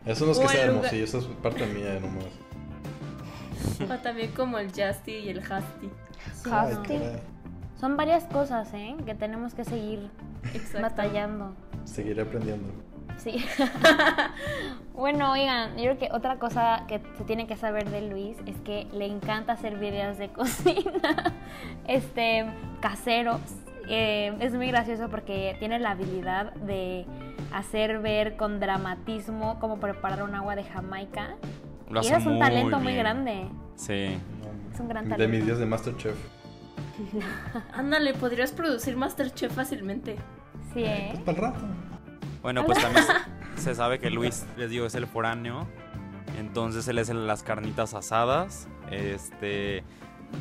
Eso 0.06 0.26
no 0.26 0.32
es 0.32 0.40
que 0.40 0.48
sea 0.48 0.66
hermosillo, 0.66 1.04
eso 1.04 1.20
es 1.20 1.26
parte 1.26 1.66
mía 1.68 2.00
nomás. 2.00 2.26
O 3.90 4.02
también 4.02 4.32
como 4.32 4.58
el 4.58 4.68
Justy 4.70 5.12
y 5.12 5.30
el 5.30 5.40
Hasty. 5.40 5.90
Ay, 6.52 6.74
Husky. 6.74 6.98
caray. 6.98 7.20
Son 7.80 7.98
varias 7.98 8.26
cosas, 8.26 8.72
¿eh? 8.74 8.96
Que 9.06 9.16
tenemos 9.16 9.54
que 9.54 9.64
seguir 9.64 10.10
Exacto. 10.54 10.82
batallando. 10.82 11.56
Seguiré 11.86 12.22
aprendiendo. 12.22 12.72
Sí. 13.18 13.44
bueno, 14.94 15.32
oigan, 15.32 15.78
yo 15.78 15.84
creo 15.84 15.98
que 15.98 16.10
otra 16.12 16.38
cosa 16.38 16.86
que 16.88 17.02
se 17.18 17.24
tiene 17.24 17.48
que 17.48 17.56
saber 17.56 17.90
de 17.90 18.02
Luis 18.02 18.38
es 18.46 18.56
que 18.62 18.88
le 18.94 19.06
encanta 19.06 19.54
hacer 19.54 19.78
videos 19.78 20.18
de 20.18 20.30
cocina, 20.30 21.34
este, 21.88 22.46
caseros. 22.82 23.42
Eh, 23.88 24.36
es 24.40 24.54
muy 24.54 24.68
gracioso 24.68 25.10
porque 25.10 25.56
tiene 25.60 25.80
la 25.80 25.92
habilidad 25.92 26.54
de 26.54 27.06
hacer 27.54 28.00
ver 28.00 28.38
con 28.38 28.60
dramatismo 28.60 29.60
cómo 29.60 29.80
preparar 29.80 30.24
un 30.24 30.36
agua 30.36 30.56
de 30.56 30.64
Jamaica. 30.64 31.36
Lo 31.90 32.02
y 32.02 32.08
hace 32.08 32.18
es 32.18 32.26
un 32.26 32.34
muy 32.34 32.40
talento 32.42 32.80
muy 32.80 32.96
grande. 32.96 33.48
Sí. 33.76 34.18
Es 34.74 34.80
un 34.80 34.88
gran 34.88 35.06
De 35.06 35.12
talento. 35.12 35.36
mis 35.38 35.46
días 35.46 35.58
de 35.60 35.66
Masterchef. 35.66 36.16
Ándale, 37.74 38.14
podrías 38.14 38.52
producir 38.52 38.96
Masterchef 38.96 39.54
fácilmente. 39.54 40.16
Sí, 40.74 40.84
¿eh? 40.84 41.10
Pues 41.14 41.24
para 41.24 41.38
el 41.38 41.44
rato. 41.54 41.66
Bueno, 42.42 42.66
pues 42.66 42.80
también 42.82 43.04
se- 43.56 43.62
se 43.62 43.76
sabe 43.76 44.00
que 44.00 44.10
Luis, 44.10 44.46
les 44.58 44.70
digo, 44.70 44.86
es 44.86 44.96
el 44.96 45.08
foráneo. 45.08 45.68
Entonces 46.40 46.88
él 46.88 46.98
es 46.98 47.10
el 47.10 47.18
de 47.18 47.26
las 47.28 47.44
carnitas 47.44 47.94
asadas. 47.94 48.68
Este. 48.90 49.84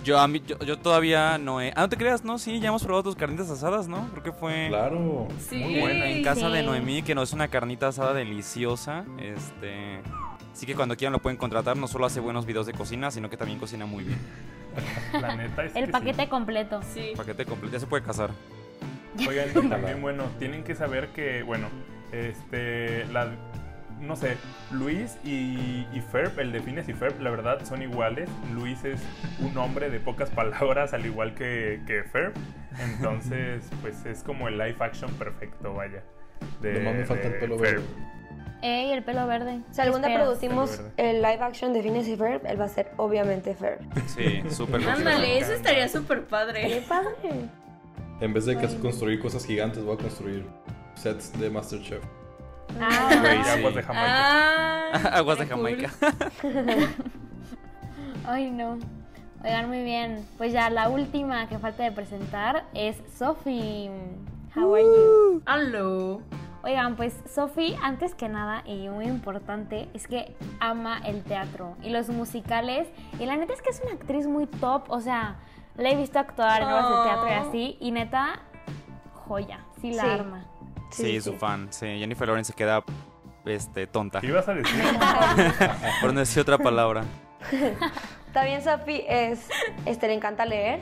Yo, 0.04 0.18
a 0.18 0.26
mí, 0.28 0.42
yo, 0.46 0.58
yo 0.60 0.78
todavía 0.78 1.36
no 1.38 1.60
he. 1.60 1.72
Ah, 1.76 1.82
no 1.82 1.88
te 1.88 1.96
creas, 1.96 2.24
no, 2.24 2.38
sí, 2.38 2.60
ya 2.60 2.68
hemos 2.68 2.82
probado 2.82 3.02
tus 3.02 3.16
carnitas 3.16 3.50
asadas, 3.50 3.88
¿no? 3.88 4.08
Creo 4.10 4.22
que 4.22 4.32
fue 4.32 4.66
Claro. 4.68 5.28
Sí. 5.48 5.56
muy 5.56 5.80
buena 5.80 6.06
en 6.06 6.22
casa 6.22 6.48
de. 6.48 6.62
Noemí, 6.62 7.02
que 7.02 7.14
nos 7.14 7.30
es 7.30 7.32
una 7.34 7.48
carnita 7.48 7.88
asada 7.88 8.14
deliciosa. 8.14 9.04
Este. 9.18 10.00
Así 10.52 10.66
que 10.66 10.74
cuando 10.74 10.96
quieran 10.96 11.12
lo 11.12 11.18
pueden 11.20 11.36
contratar. 11.36 11.76
No 11.76 11.86
solo 11.88 12.06
hace 12.06 12.20
buenos 12.20 12.46
videos 12.46 12.66
de 12.66 12.72
cocina, 12.72 13.10
sino 13.10 13.30
que 13.30 13.36
también 13.36 13.58
cocina 13.58 13.86
muy 13.86 14.04
bien. 14.04 14.18
La 15.12 15.36
neta 15.36 15.64
es 15.64 15.74
El 15.74 15.86
que 15.86 15.92
paquete 15.92 16.22
sí. 16.24 16.28
completo. 16.28 16.80
Sí. 16.94 17.12
Paquete 17.16 17.44
completo, 17.44 17.74
ya 17.74 17.80
se 17.80 17.86
puede 17.86 18.02
casar. 18.02 18.30
Oigan, 19.26 19.52
también, 19.70 20.00
bueno, 20.00 20.24
tienen 20.38 20.64
que 20.64 20.74
saber 20.74 21.08
que, 21.08 21.42
bueno, 21.42 21.68
este, 22.12 23.04
la, 23.06 23.32
no 24.00 24.16
sé, 24.16 24.36
Luis 24.70 25.18
y, 25.24 25.86
y 25.92 26.00
Ferb, 26.10 26.38
el 26.40 26.52
de 26.52 26.60
Fines 26.60 26.88
y 26.88 26.92
Ferb, 26.94 27.20
la 27.20 27.30
verdad 27.30 27.64
son 27.64 27.82
iguales. 27.82 28.28
Luis 28.52 28.84
es 28.84 29.00
un 29.40 29.56
hombre 29.58 29.90
de 29.90 30.00
pocas 30.00 30.30
palabras, 30.30 30.92
al 30.94 31.04
igual 31.06 31.34
que, 31.34 31.80
que 31.86 32.02
Ferb. 32.04 32.32
Entonces, 32.78 33.68
pues 33.82 34.04
es 34.06 34.22
como 34.22 34.48
el 34.48 34.58
live 34.58 34.76
action 34.80 35.10
perfecto, 35.14 35.74
vaya. 35.74 36.02
De, 36.60 36.80
me 36.80 37.04
falta 37.04 37.28
el 37.28 37.34
pelo 37.38 37.58
Ferb. 37.58 37.80
verde. 37.80 37.86
Ey, 38.62 38.92
el 38.92 39.02
pelo 39.02 39.26
verde. 39.26 39.60
Si 39.70 39.80
algún 39.80 40.02
día 40.02 40.14
producimos 40.14 40.82
el 40.98 41.16
live 41.22 41.40
action 41.40 41.72
de 41.72 41.82
Phineas 41.82 42.08
y 42.08 42.16
Ferb, 42.16 42.44
él 42.46 42.60
va 42.60 42.64
a 42.64 42.68
ser 42.68 42.92
obviamente 42.98 43.54
Ferb. 43.54 43.80
Sí, 44.06 44.42
súper 44.50 44.86
Ándale, 44.86 45.38
eso 45.38 45.52
estaría 45.52 45.88
súper 45.88 46.20
¡Qué 46.20 46.26
padre. 46.26 46.82
padre! 46.86 47.48
En 48.20 48.34
vez 48.34 48.44
de 48.44 48.58
que 48.58 48.66
construir 48.78 49.18
cosas 49.18 49.46
gigantes, 49.46 49.82
voy 49.82 49.94
a 49.94 49.98
construir 49.98 50.46
sets 50.94 51.38
de 51.40 51.48
Masterchef. 51.48 52.04
Ah, 52.80 53.52
aguas 53.54 53.74
de 53.74 53.82
Jamaica. 53.82 54.06
Ah, 54.92 55.10
Aguas 55.14 55.38
de 55.38 55.46
cool. 55.48 55.56
Jamaica. 55.56 55.90
Ay, 58.26 58.50
no. 58.50 58.78
Oigan, 59.42 59.68
muy 59.68 59.82
bien. 59.82 60.26
Pues 60.36 60.52
ya 60.52 60.68
la 60.70 60.88
última 60.88 61.48
que 61.48 61.58
falta 61.58 61.82
de 61.82 61.92
presentar 61.92 62.64
es 62.74 62.96
Sophie. 63.16 63.90
How 64.54 64.74
are 64.74 64.84
you? 64.84 65.42
Aló. 65.46 66.20
Oigan, 66.62 66.94
pues 66.96 67.18
Sophie, 67.32 67.74
antes 67.82 68.14
que 68.14 68.28
nada 68.28 68.62
y 68.66 68.88
muy 68.90 69.06
importante, 69.06 69.88
es 69.94 70.06
que 70.06 70.36
ama 70.60 71.00
el 71.06 71.22
teatro 71.24 71.76
y 71.82 71.88
los 71.88 72.10
musicales. 72.10 72.86
Y 73.18 73.24
la 73.24 73.36
neta 73.36 73.54
es 73.54 73.62
que 73.62 73.70
es 73.70 73.80
una 73.82 73.92
actriz 73.94 74.26
muy 74.26 74.46
top. 74.46 74.84
O 74.90 75.00
sea, 75.00 75.36
la 75.76 75.88
he 75.88 75.96
visto 75.96 76.18
actuar 76.18 76.60
en 76.60 76.68
obras 76.68 76.88
de 76.88 76.94
teatro 77.04 77.28
y 77.28 77.32
Oh. 77.32 77.48
así. 77.48 77.76
Y 77.80 77.90
neta, 77.92 78.40
joya. 79.26 79.60
Sí 79.80 79.92
la 79.94 80.02
Sí. 80.02 80.08
arma. 80.10 80.44
Sí, 80.90 81.20
su 81.20 81.34
fan. 81.34 81.68
Sí, 81.70 81.86
Jennifer 81.86 82.26
Lawrence 82.26 82.52
se 82.52 82.56
queda 82.56 82.82
este, 83.44 83.86
tonta. 83.86 84.20
¿Qué 84.20 84.28
ibas 84.28 84.48
a 84.48 84.54
decir? 84.54 84.82
Por 86.00 86.12
no 86.12 86.20
decir 86.20 86.42
otra 86.42 86.58
palabra. 86.58 87.04
También 88.32 88.62
Sophie 88.62 89.04
es, 89.08 89.48
este, 89.86 90.06
le 90.06 90.14
encanta 90.14 90.44
leer. 90.44 90.80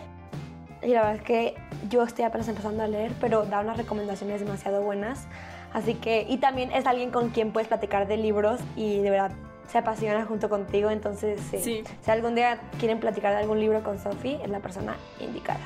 Y 0.82 0.88
la 0.88 1.00
verdad 1.00 1.16
es 1.16 1.22
que 1.22 1.54
yo 1.88 2.04
estoy 2.04 2.24
apenas 2.24 2.46
empezando 2.48 2.82
a 2.82 2.86
leer, 2.86 3.12
pero 3.20 3.44
da 3.44 3.60
unas 3.60 3.76
recomendaciones 3.76 4.40
demasiado 4.40 4.82
buenas. 4.82 5.26
Así 5.72 5.94
que, 5.94 6.24
y 6.28 6.38
también 6.38 6.72
es 6.72 6.86
alguien 6.86 7.10
con 7.10 7.30
quien 7.30 7.52
puedes 7.52 7.68
platicar 7.68 8.06
de 8.06 8.16
libros 8.16 8.60
y 8.76 9.00
de 9.00 9.10
verdad 9.10 9.32
se 9.70 9.78
apasiona 9.78 10.24
junto 10.24 10.48
contigo. 10.48 10.90
Entonces, 10.90 11.40
sí. 11.50 11.58
Sí. 11.58 11.84
Si 12.02 12.10
algún 12.10 12.34
día 12.34 12.60
quieren 12.78 13.00
platicar 13.00 13.32
de 13.32 13.40
algún 13.40 13.60
libro 13.60 13.82
con 13.82 13.98
Sophie, 13.98 14.40
es 14.42 14.50
la 14.50 14.60
persona 14.60 14.96
indicada. 15.20 15.60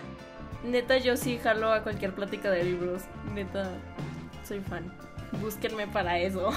Neta, 0.64 0.96
yo 0.98 1.16
sí 1.16 1.38
jalo 1.42 1.72
a 1.72 1.82
cualquier 1.82 2.14
plática 2.14 2.50
de 2.50 2.64
libros. 2.64 3.02
Neta, 3.34 3.70
soy 4.52 4.60
fan. 4.60 4.92
Búsquenme 5.40 5.86
para 5.88 6.18
eso. 6.18 6.50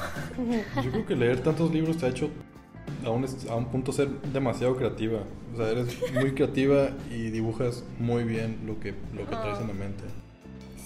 Yo 0.84 0.92
creo 0.92 1.06
que 1.06 1.16
leer 1.16 1.40
tantos 1.42 1.72
libros 1.72 1.98
te 1.98 2.06
ha 2.06 2.10
hecho 2.10 2.30
a 3.06 3.10
un, 3.10 3.26
a 3.50 3.56
un 3.56 3.66
punto 3.72 3.94
ser 3.94 4.10
demasiado 4.34 4.76
creativa. 4.76 5.20
O 5.54 5.58
sea, 5.58 5.70
eres 5.70 5.96
muy 6.14 6.34
creativa 6.34 6.90
y 7.10 7.30
dibujas 7.30 7.86
muy 8.00 8.26
bien 8.26 8.60
lo 8.66 8.78
que, 8.82 8.94
lo 9.14 9.22
que 9.30 9.36
traes 9.36 9.60
en 9.62 9.68
la 9.70 9.74
mente. 9.74 10.04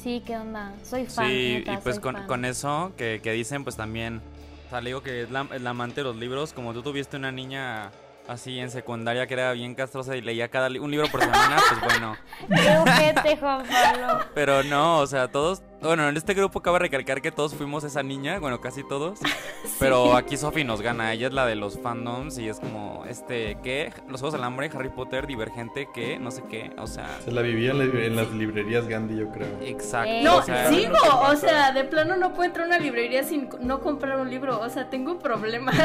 Sí, 0.04 0.22
¿qué 0.26 0.38
onda? 0.38 0.72
Soy 0.84 1.06
fan. 1.08 1.26
Sí, 1.28 1.54
neta, 1.58 1.74
y 1.74 1.78
pues 1.78 2.00
con, 2.00 2.16
con 2.28 2.46
eso 2.46 2.92
que, 2.96 3.20
que 3.24 3.32
dicen, 3.32 3.64
pues 3.64 3.76
también, 3.76 4.22
o 4.68 4.70
sea, 4.70 4.82
le 4.82 4.92
digo 4.92 5.02
que 5.02 5.24
es 5.24 5.32
la, 5.32 5.48
es 5.52 5.62
la 5.62 5.72
amante 5.72 6.02
de 6.02 6.04
los 6.04 6.16
libros, 6.16 6.54
como 6.54 6.74
tú 6.74 6.84
tuviste 6.84 7.18
una 7.18 7.32
niña 7.32 7.90
así 8.28 8.60
en 8.60 8.70
secundaria 8.70 9.26
que 9.26 9.34
era 9.34 9.52
bien 9.54 9.74
castrosa 9.74 10.16
y 10.16 10.22
leía 10.22 10.50
cada 10.50 10.70
li- 10.70 10.78
un 10.78 10.92
libro 10.92 11.08
por 11.08 11.20
semana, 11.22 11.58
pues 11.68 11.82
bueno, 11.82 12.16
¡Qué 12.48 12.78
ojete, 12.78 13.38
Juan 13.38 13.64
Pablo! 13.66 14.24
pero 14.36 14.62
no, 14.64 15.00
o 15.00 15.08
sea, 15.08 15.28
todos, 15.30 15.64
bueno, 15.82 16.08
en 16.10 16.18
este 16.18 16.34
grupo 16.34 16.62
cabe 16.62 16.80
recalcar 16.80 17.22
que 17.22 17.32
todos 17.32 17.56
fuimos 17.56 17.84
esa 17.84 18.04
niña, 18.04 18.40
bueno, 18.40 18.60
casi 18.62 18.84
todos, 18.88 19.20
pero 19.80 20.16
aquí 20.16 20.36
Sophie 20.38 20.64
nos 20.66 20.82
gana, 20.82 21.14
ella 21.14 21.28
es 21.28 21.34
la 21.34 21.46
de 21.46 21.56
los 21.56 21.80
fandoms 21.80 22.38
y 22.38 22.50
es 22.50 22.60
como, 22.60 23.06
este, 23.08 23.58
¿qué? 23.64 23.92
Los 24.08 24.20
Juegos 24.22 24.34
del 24.34 24.44
Hambre, 24.44 24.70
Harry 24.74 24.90
Potter, 24.90 25.26
Divergente, 25.28 25.88
¿qué? 25.94 26.20
No 26.20 26.32
sé 26.32 26.44
qué, 26.50 26.72
o 26.78 26.88
sea, 26.88 27.08
Se 27.24 27.32
la 27.32 27.42
vivía 27.42 27.72
en, 27.72 27.78
la- 27.80 28.06
en 28.06 28.16
las 28.16 28.32
librerías 28.32 28.88
Gandhi, 28.88 29.18
yo 29.18 29.30
creo. 29.32 29.48
exacto. 29.62 30.10
Eh, 30.12 30.22
No, 30.24 30.38
o 30.38 30.42
sea, 30.44 30.70
sigo. 30.70 30.96
O 31.30 31.36
sea, 31.36 31.72
de 31.72 31.84
plano 31.86 32.16
no 32.18 32.34
puedo 32.34 32.44
entrar 32.46 32.66
a 32.66 32.68
una 32.68 32.80
librería 32.80 33.24
sin 33.24 33.50
no 33.62 33.80
comprar 33.82 34.20
un 34.20 34.30
libro. 34.30 34.60
O 34.60 34.70
sea, 34.70 34.90
tengo 34.90 35.20
problemas. 35.20 35.76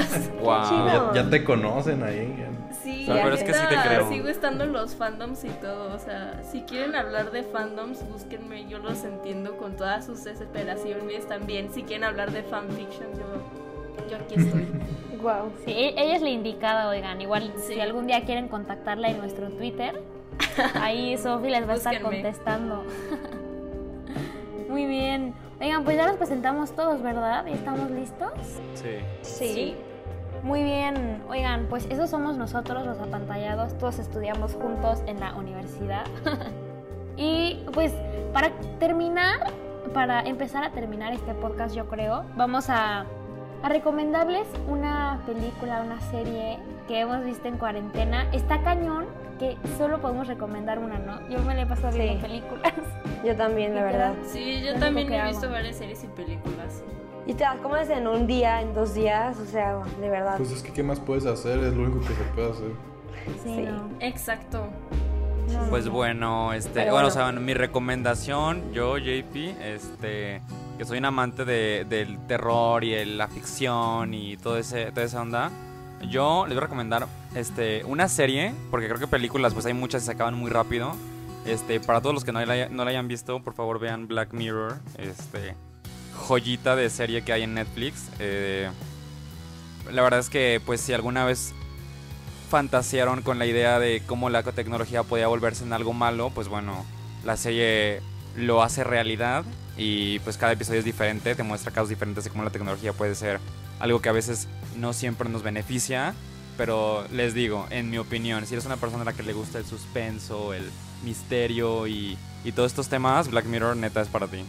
Wow. 0.40 1.14
ya 1.14 1.28
te 1.30 1.44
conocen 1.44 2.02
ahí. 2.02 2.34
ya. 2.38 2.48
Sí, 2.82 3.06
No, 3.08 3.14
pero 3.14 3.34
es 3.34 3.42
que 3.44 3.52
sí 3.54 3.60
te 3.68 3.76
neta, 3.76 3.88
creo. 3.88 4.08
Sigo 4.08 4.28
estando 4.28 4.64
en 4.64 4.72
los 4.72 4.94
fandoms 4.96 5.44
y 5.44 5.48
todo. 5.48 5.94
O 5.94 5.98
sea, 5.98 6.42
si 6.42 6.62
quieren 6.62 6.94
hablar 6.94 7.30
de 7.30 7.42
fandoms, 7.42 8.06
búsquenme. 8.08 8.66
Yo 8.68 8.78
los 8.78 9.04
entiendo 9.04 9.56
con 9.56 9.76
todas 9.76 10.04
sus 10.06 10.24
desesperaciones 10.24 11.26
también. 11.26 11.70
Si 11.72 11.82
quieren 11.82 12.04
hablar 12.04 12.30
de 12.32 12.42
fanfiction, 12.42 13.08
yo 13.14 14.08
Yo 14.10 14.16
aquí 14.16 14.34
estoy. 14.36 14.66
Wow. 15.24 15.50
Sí, 15.64 15.70
e- 15.70 15.94
ella 15.96 16.16
es 16.16 16.20
la 16.22 16.28
indicada, 16.28 16.86
oigan. 16.90 17.18
Igual 17.22 17.50
Sí. 17.56 17.74
si 17.74 17.80
algún 17.80 18.06
día 18.06 18.26
quieren 18.26 18.48
contactarla 18.48 19.08
en 19.08 19.16
nuestro 19.16 19.48
Twitter, 19.48 20.02
ahí 20.74 21.16
Sofi 21.16 21.48
les 21.48 21.66
va 21.66 21.72
a 21.72 21.76
estar 21.76 21.98
contestando. 22.02 22.84
Muy 24.68 24.84
bien. 24.86 25.32
Oigan, 25.60 25.84
pues 25.84 25.96
ya 25.96 26.06
los 26.08 26.16
presentamos 26.16 26.72
todos, 26.74 27.00
¿verdad? 27.02 27.46
¿Y 27.46 27.52
estamos 27.52 27.90
listos? 27.90 28.32
Sí. 28.74 28.98
Sí. 29.22 29.76
Muy 30.44 30.62
bien. 30.62 31.22
Oigan, 31.28 31.66
pues 31.68 31.86
esos 31.90 32.10
somos 32.10 32.36
nosotros, 32.36 32.84
los 32.86 32.98
apantallados. 33.00 33.76
Todos 33.78 33.98
estudiamos 33.98 34.54
juntos 34.54 35.02
en 35.06 35.18
la 35.20 35.34
universidad. 35.34 36.04
y 37.16 37.64
pues 37.72 37.92
para 38.32 38.50
terminar, 38.78 39.50
para 39.94 40.20
empezar 40.20 40.62
a 40.64 40.70
terminar 40.70 41.12
este 41.14 41.32
podcast, 41.34 41.74
yo 41.74 41.88
creo, 41.88 42.24
vamos 42.36 42.68
a, 42.68 43.06
a 43.62 43.68
recomendarles 43.68 44.46
una 44.68 45.22
película, 45.26 45.80
una 45.82 46.00
serie 46.10 46.58
que 46.88 47.00
hemos 47.00 47.24
visto 47.24 47.48
en 47.48 47.56
cuarentena. 47.56 48.26
Está 48.32 48.60
cañón 48.62 49.06
que 49.38 49.56
solo 49.78 50.00
podemos 50.00 50.28
recomendar 50.28 50.78
una, 50.78 50.98
¿no? 50.98 51.26
Yo 51.28 51.38
me 51.40 51.54
la 51.54 51.62
he 51.62 51.66
pasado 51.66 51.92
Sí. 51.92 51.98
viendo 52.00 52.20
películas. 52.20 52.72
Yo 53.24 53.34
también, 53.34 53.74
la 53.74 53.82
verdad. 53.82 54.12
Sí, 54.24 54.60
yo 54.62 54.78
también 54.78 55.10
he 55.10 55.24
visto 55.28 55.50
varias 55.50 55.76
series 55.76 56.04
y 56.04 56.06
películas. 56.08 56.84
Y 57.26 57.32
te 57.34 57.44
das 57.44 57.56
como 57.62 57.76
es 57.76 57.88
en 57.88 58.06
un 58.06 58.26
día, 58.26 58.60
en 58.60 58.74
dos 58.74 58.92
días, 58.94 59.38
o 59.38 59.46
sea, 59.46 59.78
de 60.00 60.08
verdad. 60.10 60.36
Pues 60.36 60.50
es 60.50 60.62
que, 60.62 60.72
¿qué 60.72 60.82
más 60.82 61.00
puedes 61.00 61.24
hacer? 61.26 61.58
Es 61.60 61.74
lo 61.74 61.84
único 61.84 62.00
que 62.00 62.08
se 62.14 62.22
puede 62.34 62.50
hacer. 62.50 62.70
Sí, 63.42 63.54
Sí. 63.54 63.62
no. 63.62 63.88
Exacto. 64.00 64.66
No, 65.52 65.70
Pues 65.70 65.86
no. 65.86 65.92
bueno, 65.92 66.52
este, 66.52 66.70
bueno, 66.80 66.92
bueno. 66.92 67.08
o 67.08 67.10
sea, 67.10 67.32
mi 67.32 67.54
recomendación, 67.54 68.72
yo, 68.72 68.98
JP, 68.98 69.54
este, 69.62 70.40
que 70.78 70.84
soy 70.84 70.98
un 70.98 71.04
amante 71.06 71.44
de- 71.44 71.86
del 71.88 72.18
terror 72.26 72.82
y 72.84 72.90
de 72.90 73.06
la 73.06 73.28
ficción 73.28 74.12
y 74.14 74.36
todo 74.36 74.58
ese, 74.58 74.90
toda 74.92 75.04
esa 75.06 75.20
onda, 75.22 75.50
yo 76.10 76.44
les 76.46 76.54
voy 76.54 76.58
a 76.58 76.66
recomendar, 76.66 77.06
este, 77.34 77.84
una 77.84 78.08
serie, 78.08 78.52
porque 78.70 78.86
creo 78.88 78.98
que 78.98 79.06
películas, 79.06 79.54
pues 79.54 79.64
hay 79.66 79.74
muchas 79.74 80.02
y 80.02 80.06
se 80.06 80.12
acaban 80.12 80.34
muy 80.34 80.50
rápido. 80.50 80.92
Este, 81.46 81.78
para 81.80 82.00
todos 82.00 82.14
los 82.14 82.24
que 82.24 82.32
no 82.32 82.44
la, 82.44 82.68
no 82.70 82.84
la 82.84 82.90
hayan 82.90 83.06
visto, 83.08 83.42
por 83.42 83.52
favor 83.54 83.78
vean 83.78 84.08
Black 84.08 84.32
Mirror, 84.32 84.76
este, 84.98 85.54
joyita 86.14 86.76
de 86.76 86.90
serie 86.90 87.22
que 87.22 87.32
hay 87.32 87.42
en 87.42 87.54
Netflix. 87.54 88.08
Eh, 88.18 88.70
la 89.92 90.02
verdad 90.02 90.20
es 90.20 90.30
que, 90.30 90.60
pues, 90.64 90.80
si 90.80 90.92
alguna 90.92 91.24
vez 91.24 91.52
fantasearon 92.50 93.22
con 93.22 93.38
la 93.38 93.46
idea 93.46 93.78
de 93.78 94.02
cómo 94.06 94.30
la 94.30 94.42
tecnología 94.42 95.02
podía 95.02 95.26
volverse 95.26 95.64
en 95.64 95.72
algo 95.72 95.92
malo, 95.92 96.30
pues 96.30 96.48
bueno, 96.48 96.84
la 97.24 97.36
serie 97.36 98.00
lo 98.36 98.62
hace 98.62 98.84
realidad 98.84 99.44
y 99.76 100.20
pues 100.20 100.36
cada 100.36 100.52
episodio 100.52 100.78
es 100.78 100.84
diferente, 100.84 101.34
te 101.34 101.42
muestra 101.42 101.72
casos 101.72 101.88
diferentes 101.88 102.24
de 102.24 102.30
cómo 102.30 102.44
la 102.44 102.50
tecnología 102.50 102.92
puede 102.92 103.14
ser 103.14 103.40
algo 103.80 104.00
que 104.00 104.08
a 104.08 104.12
veces 104.12 104.46
no 104.76 104.92
siempre 104.92 105.28
nos 105.28 105.42
beneficia, 105.42 106.14
pero 106.56 107.06
les 107.12 107.34
digo, 107.34 107.66
en 107.70 107.90
mi 107.90 107.98
opinión, 107.98 108.46
si 108.46 108.54
eres 108.54 108.66
una 108.66 108.76
persona 108.76 109.02
a 109.02 109.06
la 109.06 109.12
que 109.14 109.22
le 109.22 109.32
gusta 109.32 109.58
el 109.58 109.66
suspenso, 109.66 110.54
el 110.54 110.70
misterio 111.02 111.86
y, 111.86 112.16
y 112.44 112.52
todos 112.52 112.70
estos 112.70 112.88
temas, 112.88 113.30
Black 113.30 113.46
Mirror 113.46 113.76
neta 113.76 114.00
es 114.00 114.08
para 114.08 114.28
ti. 114.28 114.44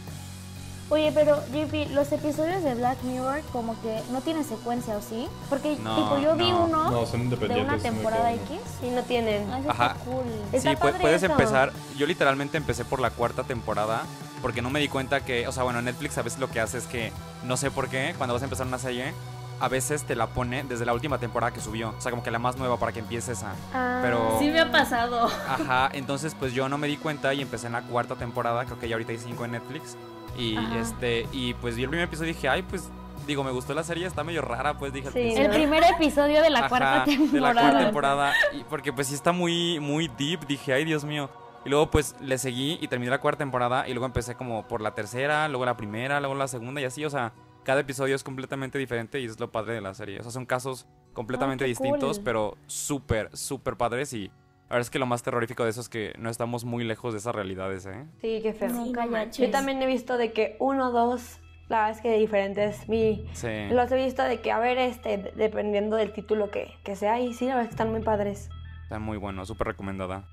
Oye, 0.88 1.10
pero 1.12 1.42
JP, 1.52 1.90
los 1.94 2.12
episodios 2.12 2.62
de 2.62 2.76
Black 2.76 3.02
Mirror 3.02 3.40
como 3.52 3.74
que 3.82 4.00
no 4.12 4.20
tienen 4.20 4.44
secuencia, 4.44 4.96
¿o 4.96 5.02
sí? 5.02 5.26
Porque 5.50 5.76
No, 5.82 5.96
tipo 5.96 6.18
yo 6.20 6.36
vi 6.36 6.48
no. 6.52 6.64
uno 6.66 6.90
No, 6.92 7.06
son 7.06 7.28
de 7.28 7.34
una 7.60 7.76
temporada. 7.78 8.32
X. 8.32 8.60
Y 8.84 8.90
no 8.90 9.02
tienen. 9.02 9.48
Ah, 9.52 9.60
Ajá. 9.68 9.96
cool. 10.04 10.24
Sí, 10.52 10.68
pu- 10.68 10.96
puedes 11.00 11.24
eso. 11.24 11.32
empezar. 11.32 11.72
Yo 11.96 12.06
literalmente 12.06 12.56
empecé 12.56 12.84
por 12.84 13.00
la 13.00 13.10
cuarta 13.10 13.42
temporada 13.42 14.02
porque 14.42 14.62
no 14.62 14.70
me 14.70 14.78
di 14.78 14.86
cuenta 14.86 15.24
que, 15.24 15.48
o 15.48 15.52
sea, 15.52 15.64
bueno, 15.64 15.82
Netflix 15.82 16.18
a 16.18 16.22
veces 16.22 16.38
lo 16.38 16.48
que 16.48 16.60
hace 16.60 16.78
es 16.78 16.86
que 16.86 17.12
no 17.42 17.56
sé 17.56 17.72
por 17.72 17.88
qué 17.88 18.14
cuando 18.16 18.34
vas 18.34 18.42
a 18.42 18.46
empezar 18.46 18.66
una 18.68 18.78
serie 18.78 19.12
a 19.58 19.68
veces 19.68 20.04
te 20.04 20.14
la 20.14 20.26
pone 20.28 20.62
desde 20.64 20.84
la 20.84 20.92
última 20.92 21.18
temporada 21.18 21.50
que 21.52 21.62
subió, 21.62 21.94
o 21.96 22.00
sea, 22.00 22.10
como 22.10 22.22
que 22.22 22.30
la 22.30 22.38
más 22.38 22.58
nueva 22.58 22.76
para 22.76 22.92
que 22.92 22.98
empieces 23.00 23.42
a. 23.42 23.54
Ah, 23.72 24.00
Pero- 24.02 24.36
Sí 24.38 24.50
me 24.50 24.60
ha 24.60 24.70
pasado. 24.70 25.26
Ajá, 25.48 25.88
entonces 25.94 26.36
pues 26.38 26.52
yo 26.52 26.68
no 26.68 26.76
me 26.78 26.86
di 26.86 26.96
cuenta 26.98 27.32
y 27.34 27.40
empecé 27.40 27.66
en 27.66 27.72
la 27.72 27.80
cuarta 27.82 28.14
temporada, 28.16 28.66
creo 28.66 28.78
que 28.78 28.86
ya 28.86 28.94
ahorita 28.96 29.12
hay 29.12 29.18
cinco 29.18 29.46
en 29.46 29.52
Netflix 29.52 29.96
y 30.38 30.56
Ajá. 30.56 30.78
este 30.80 31.26
y 31.32 31.54
pues 31.54 31.76
vi 31.76 31.82
el 31.84 31.88
primer 31.88 32.06
episodio 32.06 32.30
y 32.30 32.34
dije, 32.34 32.48
"Ay, 32.48 32.62
pues 32.62 32.88
digo, 33.26 33.42
me 33.44 33.50
gustó 33.50 33.74
la 33.74 33.82
serie, 33.82 34.06
está 34.06 34.22
medio 34.24 34.42
rara", 34.42 34.78
pues 34.78 34.92
dije 34.92 35.10
Sí. 35.10 35.34
El 35.40 35.50
primer 35.50 35.82
episodio 35.84 36.42
de 36.42 36.50
la 36.50 36.60
Ajá, 36.60 36.68
cuarta 36.68 37.04
temporada. 37.04 37.32
De 37.32 37.40
la 37.40 37.52
cuarta 37.52 37.78
temporada. 37.84 38.32
Y 38.52 38.64
porque 38.64 38.92
pues 38.92 39.06
sí 39.08 39.14
está 39.14 39.32
muy, 39.32 39.78
muy 39.80 40.08
deep. 40.18 40.46
Dije, 40.46 40.72
ay 40.72 40.84
Dios 40.84 41.04
mío. 41.04 41.28
Y 41.64 41.68
luego 41.68 41.90
pues 41.90 42.14
le 42.20 42.38
seguí 42.38 42.78
y 42.80 42.86
terminé 42.88 43.10
la 43.10 43.20
cuarta 43.20 43.38
temporada. 43.38 43.88
Y 43.88 43.92
luego 43.92 44.06
empecé 44.06 44.34
como 44.36 44.68
por 44.68 44.80
la 44.80 44.94
tercera, 44.94 45.48
luego 45.48 45.64
la 45.64 45.76
primera, 45.76 46.20
luego 46.20 46.34
la 46.36 46.46
segunda 46.48 46.80
y 46.80 46.84
así. 46.84 47.04
O 47.04 47.10
sea, 47.10 47.32
cada 47.64 47.80
episodio 47.80 48.14
es 48.14 48.22
completamente 48.22 48.78
diferente 48.78 49.18
y 49.20 49.24
es 49.24 49.40
lo 49.40 49.50
padre 49.50 49.74
de 49.74 49.80
la 49.80 49.92
serie. 49.94 50.20
O 50.20 50.22
sea, 50.22 50.30
son 50.30 50.46
casos 50.46 50.86
completamente 51.12 51.64
qué 51.64 51.68
distintos, 51.70 52.18
cool. 52.18 52.24
pero 52.24 52.56
súper, 52.66 53.36
súper 53.36 53.76
padres. 53.76 54.12
Y 54.12 54.30
la 54.68 54.74
verdad 54.76 54.80
es 54.82 54.90
que 54.90 54.98
lo 54.98 55.06
más 55.06 55.22
terrorífico 55.22 55.64
de 55.64 55.70
eso 55.70 55.80
es 55.80 55.88
que 55.88 56.12
no 56.18 56.28
estamos 56.30 56.64
muy 56.64 56.84
lejos 56.84 57.12
de 57.14 57.18
esas 57.20 57.34
realidades, 57.34 57.86
¿eh? 57.86 58.04
Sí, 58.20 58.40
qué 58.42 58.52
feo. 58.52 58.68
Sí, 58.70 58.92
no. 58.92 59.24
Yo 59.30 59.50
también 59.50 59.80
he 59.82 59.86
visto 59.86 60.16
de 60.18 60.32
que 60.32 60.56
uno 60.58 60.88
o 60.88 60.90
dos, 60.92 61.38
la 61.68 61.78
verdad 61.78 61.90
es 61.96 62.00
que 62.02 62.18
diferentes. 62.18 62.88
Mi, 62.88 63.26
Sí. 63.32 63.68
Los 63.70 63.90
he 63.92 63.96
visto 63.96 64.22
de 64.24 64.40
que, 64.40 64.50
a 64.52 64.58
ver, 64.58 64.78
este, 64.78 65.18
de- 65.18 65.32
dependiendo 65.32 65.96
del 65.96 66.12
título 66.12 66.50
que, 66.50 66.72
que 66.84 66.96
sea, 66.96 67.20
y 67.20 67.32
sí, 67.32 67.46
la 67.46 67.54
verdad 67.54 67.62
es 67.64 67.68
que 67.68 67.74
están 67.74 67.90
muy 67.92 68.02
padres. 68.02 68.48
Está 68.82 68.98
muy 68.98 69.16
bueno, 69.18 69.44
súper 69.46 69.68
recomendada. 69.68 70.24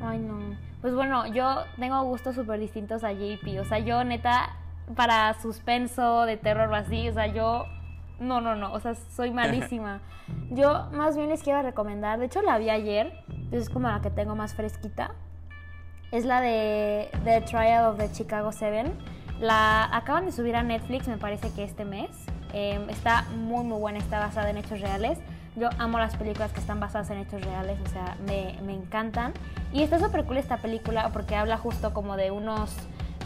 Ay, 0.00 0.18
no. 0.18 0.38
Pues 0.80 0.94
bueno, 0.94 1.26
yo 1.32 1.64
tengo 1.78 2.02
gustos 2.02 2.34
súper 2.34 2.60
distintos 2.60 3.04
a 3.04 3.12
JP. 3.12 3.60
O 3.60 3.64
sea, 3.64 3.78
yo 3.78 4.02
neta, 4.04 4.56
para 4.96 5.32
suspenso, 5.40 6.24
de 6.24 6.36
terror 6.36 6.68
o 6.70 6.74
así, 6.74 7.08
o 7.08 7.12
sea, 7.14 7.26
yo... 7.28 7.66
No, 8.18 8.40
no, 8.40 8.54
no, 8.54 8.72
o 8.72 8.80
sea, 8.80 8.94
soy 8.94 9.30
malísima. 9.32 10.00
Yo 10.50 10.88
más 10.92 11.16
bien 11.16 11.28
les 11.28 11.42
quiero 11.42 11.62
recomendar, 11.62 12.18
de 12.18 12.26
hecho 12.26 12.42
la 12.42 12.58
vi 12.58 12.70
ayer, 12.70 13.12
entonces 13.28 13.62
es 13.62 13.70
como 13.70 13.88
la 13.88 14.00
que 14.00 14.10
tengo 14.10 14.34
más 14.34 14.54
fresquita. 14.54 15.12
Es 16.12 16.24
la 16.24 16.40
de 16.40 17.10
The 17.24 17.40
Trial 17.42 17.86
of 17.86 17.98
the 17.98 18.10
Chicago 18.12 18.52
Seven. 18.52 18.96
La 19.40 19.84
acaban 19.92 20.26
de 20.26 20.32
subir 20.32 20.54
a 20.54 20.62
Netflix, 20.62 21.08
me 21.08 21.18
parece 21.18 21.52
que 21.52 21.64
este 21.64 21.84
mes. 21.84 22.10
Eh, 22.52 22.86
está 22.88 23.22
muy, 23.36 23.64
muy 23.64 23.80
buena, 23.80 23.98
está 23.98 24.20
basada 24.20 24.50
en 24.50 24.58
hechos 24.58 24.80
reales. 24.80 25.18
Yo 25.56 25.70
amo 25.78 25.98
las 25.98 26.16
películas 26.16 26.52
que 26.52 26.60
están 26.60 26.78
basadas 26.78 27.10
en 27.10 27.18
hechos 27.18 27.42
reales, 27.42 27.78
o 27.84 27.88
sea, 27.88 28.16
me, 28.26 28.56
me 28.62 28.74
encantan. 28.74 29.32
Y 29.72 29.82
está 29.82 29.98
súper 29.98 30.24
cool 30.24 30.36
esta 30.36 30.58
película 30.58 31.10
porque 31.12 31.34
habla 31.34 31.58
justo 31.58 31.92
como 31.92 32.16
de 32.16 32.30
unos 32.30 32.72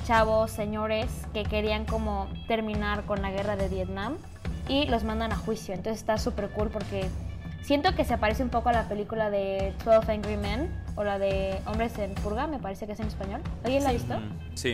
chavos, 0.06 0.50
señores, 0.50 1.26
que 1.34 1.42
querían 1.42 1.84
como 1.84 2.26
terminar 2.46 3.04
con 3.04 3.20
la 3.20 3.30
guerra 3.30 3.56
de 3.56 3.68
Vietnam 3.68 4.16
y 4.68 4.86
los 4.86 5.04
mandan 5.04 5.32
a 5.32 5.36
juicio. 5.36 5.74
Entonces 5.74 6.00
está 6.00 6.18
súper 6.18 6.48
cool 6.50 6.68
porque 6.70 7.08
siento 7.62 7.94
que 7.94 8.04
se 8.04 8.18
parece 8.18 8.42
un 8.42 8.50
poco 8.50 8.68
a 8.68 8.72
la 8.72 8.88
película 8.88 9.30
de 9.30 9.72
12 9.84 10.12
Angry 10.12 10.36
Men 10.36 10.70
o 10.96 11.04
la 11.04 11.18
de 11.18 11.58
Hombres 11.66 11.98
en 11.98 12.14
Purga, 12.14 12.46
me 12.46 12.58
parece 12.58 12.86
que 12.86 12.92
es 12.92 13.00
en 13.00 13.06
español. 13.08 13.40
¿Alguien 13.64 13.84
la 13.84 13.90
ha 13.90 13.92
visto? 13.92 14.18
Mm, 14.18 14.56
sí. 14.56 14.72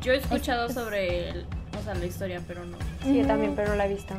Yo 0.00 0.12
he 0.12 0.16
escuchado 0.16 0.66
Es- 0.66 0.74
sobre 0.74 1.30
el, 1.30 1.46
o 1.78 1.82
sea, 1.84 1.94
la 1.94 2.04
historia, 2.04 2.40
pero 2.46 2.64
no. 2.64 2.76
Sí, 3.02 3.18
yo 3.18 3.26
también, 3.26 3.54
pero 3.54 3.70
no 3.70 3.76
la 3.76 3.86
he 3.86 3.88
visto. 3.88 4.14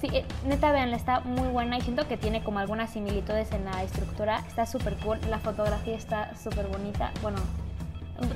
Sí, 0.00 0.08
eh, 0.12 0.26
neta, 0.46 0.72
veanla, 0.72 0.94
está 0.96 1.20
muy 1.20 1.48
buena 1.48 1.78
y 1.78 1.80
siento 1.80 2.06
que 2.06 2.18
tiene 2.18 2.44
como 2.44 2.58
algunas 2.58 2.90
similitudes 2.90 3.50
en 3.52 3.64
la 3.64 3.82
estructura. 3.82 4.44
Está 4.46 4.66
súper 4.66 4.94
cool, 4.96 5.18
la 5.30 5.38
fotografía 5.38 5.96
está 5.96 6.34
súper 6.36 6.66
bonita. 6.66 7.12
Bueno, 7.22 7.38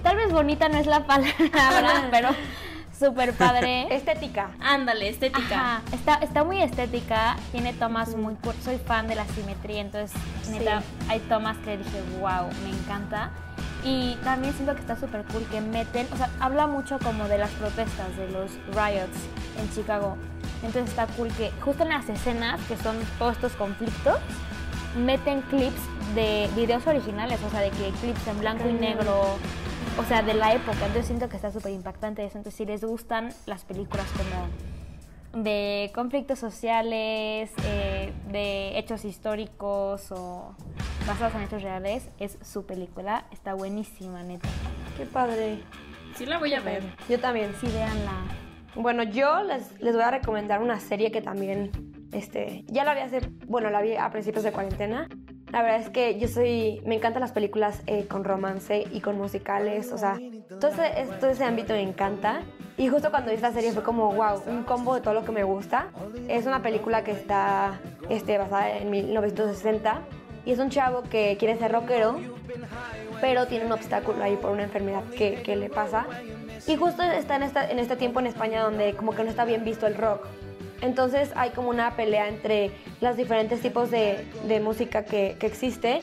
tal 0.03 0.17
vez 0.17 0.33
bonita 0.33 0.71
no 0.71 0.79
es 0.79 0.87
la 0.87 1.01
palabra, 1.07 2.09
pero 2.11 2.31
súper 3.01 3.33
padre. 3.33 3.87
Estética. 3.95 4.51
Ándale, 4.61 5.09
estética. 5.09 5.55
Ajá, 5.55 5.83
está, 5.93 6.15
está 6.17 6.45
muy 6.45 6.63
estética, 6.63 7.37
tiene 7.51 7.73
tomas 7.73 8.15
muy. 8.15 8.37
Soy 8.63 8.79
fan 8.79 9.09
de 9.09 9.15
la 9.15 9.27
simetría, 9.29 9.81
entonces, 9.81 10.17
neta, 10.51 10.83
hay 11.09 11.21
tomas 11.21 11.57
que 11.59 11.79
dije, 11.79 12.03
wow, 12.21 12.49
me 12.63 12.71
encanta. 12.71 13.31
Y 13.83 14.17
también 14.17 14.53
siento 14.53 14.75
que 14.75 14.83
está 14.83 14.95
súper 14.95 15.25
cool 15.25 15.43
que 15.51 15.63
meten, 15.63 16.07
o 16.13 16.17
sea, 16.17 16.29
habla 16.39 16.67
mucho 16.67 16.99
como 16.99 17.29
de 17.29 17.39
las 17.39 17.51
protestas, 17.53 18.15
de 18.19 18.29
los 18.29 18.51
riots 18.75 19.17
en 19.59 19.73
Chicago. 19.75 20.19
Entonces 20.63 20.91
está 20.91 21.07
cool 21.07 21.29
que 21.29 21.51
justo 21.63 21.85
en 21.85 21.89
las 21.89 22.07
escenas, 22.11 22.61
que 22.69 22.77
son 22.77 22.97
todos 23.19 23.33
estos 23.33 23.53
conflictos, 23.53 24.19
meten 24.97 25.41
clips 25.43 25.81
de 26.15 26.51
videos 26.55 26.87
originales, 26.87 27.41
o 27.43 27.51
sea, 27.51 27.61
de 27.61 27.71
que 27.71 27.91
clips 28.03 28.27
en 28.27 28.41
blanco 28.41 28.69
y 28.69 28.75
negro, 28.75 29.39
o 30.01 30.05
sea, 30.05 30.23
de 30.23 30.35
la 30.35 30.55
época. 30.55 30.79
Entonces 30.79 31.07
siento 31.07 31.29
que 31.29 31.37
está 31.37 31.53
súper 31.53 31.73
impactante 31.73 32.25
eso. 32.25 32.39
Entonces, 32.39 32.57
si 32.57 32.65
les 32.65 32.83
gustan 32.83 33.31
las 33.47 33.65
películas 33.65 34.07
como 34.13 35.43
de 35.45 35.93
conflictos 35.95 36.39
sociales, 36.39 37.53
eh, 37.65 38.13
de 38.29 38.79
hechos 38.79 39.05
históricos 39.05 40.11
o 40.11 40.55
basados 41.07 41.35
en 41.35 41.43
hechos 41.43 41.63
reales, 41.63 42.09
es 42.19 42.39
su 42.43 42.65
película. 42.65 43.27
Está 43.31 43.55
buenísima, 43.55 44.23
neta. 44.23 44.49
Qué 44.97 45.05
padre. 45.05 45.61
Sí 46.17 46.25
la 46.25 46.39
voy 46.39 46.55
a 46.55 46.61
ver. 46.61 46.83
Yo 47.09 47.21
también. 47.21 47.55
Sí, 47.61 47.67
véanla. 47.67 48.25
Bueno, 48.75 49.03
yo 49.03 49.43
les, 49.43 49.81
les 49.81 49.95
voy 49.95 50.05
a 50.05 50.11
recomendar 50.11 50.63
una 50.63 50.81
serie 50.81 51.11
que 51.11 51.21
también, 51.21 52.09
este, 52.13 52.65
ya 52.69 52.85
la 52.85 52.95
vi 52.95 53.01
hace, 53.01 53.21
bueno, 53.47 53.69
la 53.69 53.83
vi 53.83 53.97
a 53.97 54.11
principios 54.11 54.45
de 54.45 54.53
cuarentena, 54.53 55.09
La 55.53 55.63
verdad 55.63 55.81
es 55.81 55.91
que 55.91 56.19
yo 56.19 56.29
soy, 56.29 56.81
me 56.85 56.95
encantan 56.95 57.21
las 57.21 57.33
películas 57.33 57.83
eh, 57.87 58.07
con 58.07 58.25
romance 58.25 58.85
y 58.93 59.01
con 59.01 59.19
musicales, 59.19 59.93
o 59.93 59.99
sea, 59.99 60.19
todo 60.61 60.71
ese, 60.71 61.09
todo 61.19 61.31
ese 61.31 61.45
ámbito 61.45 61.73
me 61.73 61.83
encanta. 61.83 62.43
Y 62.77 62.89
justo 62.89 63.11
cuando 63.11 63.31
vi 63.31 63.37
esta 63.37 63.53
serie 63.53 63.73
fue 63.73 63.83
como, 63.83 64.13
wow, 64.13 64.43
un 64.47 64.63
combo 64.63 64.95
de 64.95 65.01
todo 65.01 65.13
lo 65.15 65.25
que 65.25 65.33
me 65.33 65.45
gusta. 65.45 65.89
Es 66.29 66.47
una 66.47 66.63
película 66.63 67.05
que 67.05 67.11
está 67.11 67.81
este, 68.09 68.39
basada 68.39 68.79
en 68.79 68.91
1960 68.91 70.01
y 70.47 70.53
es 70.53 70.59
un 70.59 70.71
chavo 70.71 71.03
que 71.03 71.37
quiere 71.39 71.59
ser 71.59 71.73
rockero, 71.73 72.19
pero 73.21 73.47
tiene 73.47 73.67
un 73.67 73.73
obstáculo 73.73 74.23
ahí 74.23 74.37
por 74.37 74.53
una 74.53 74.63
enfermedad 74.63 75.05
que, 75.17 75.43
que 75.43 75.57
le 75.57 75.69
pasa. 75.69 76.07
Y 76.67 76.77
justo 76.77 77.03
está 77.03 77.37
en, 77.37 77.43
esta, 77.43 77.69
en 77.69 77.79
este 77.79 77.97
tiempo 77.97 78.21
en 78.21 78.27
España 78.27 78.63
donde 78.63 78.95
como 78.95 79.15
que 79.15 79.25
no 79.25 79.31
está 79.31 79.45
bien 79.45 79.65
visto 79.65 79.87
el 79.87 79.97
rock. 79.97 80.27
Entonces 80.83 81.31
hay 81.35 81.51
como 81.51 81.69
una 81.69 81.97
pelea 81.97 82.29
entre 82.29 82.71
los 83.01 83.17
diferentes 83.17 83.61
tipos 83.61 83.91
de, 83.91 84.25
de 84.47 84.61
música 84.61 85.05
que, 85.05 85.37
que, 85.39 85.47
existe. 85.47 86.01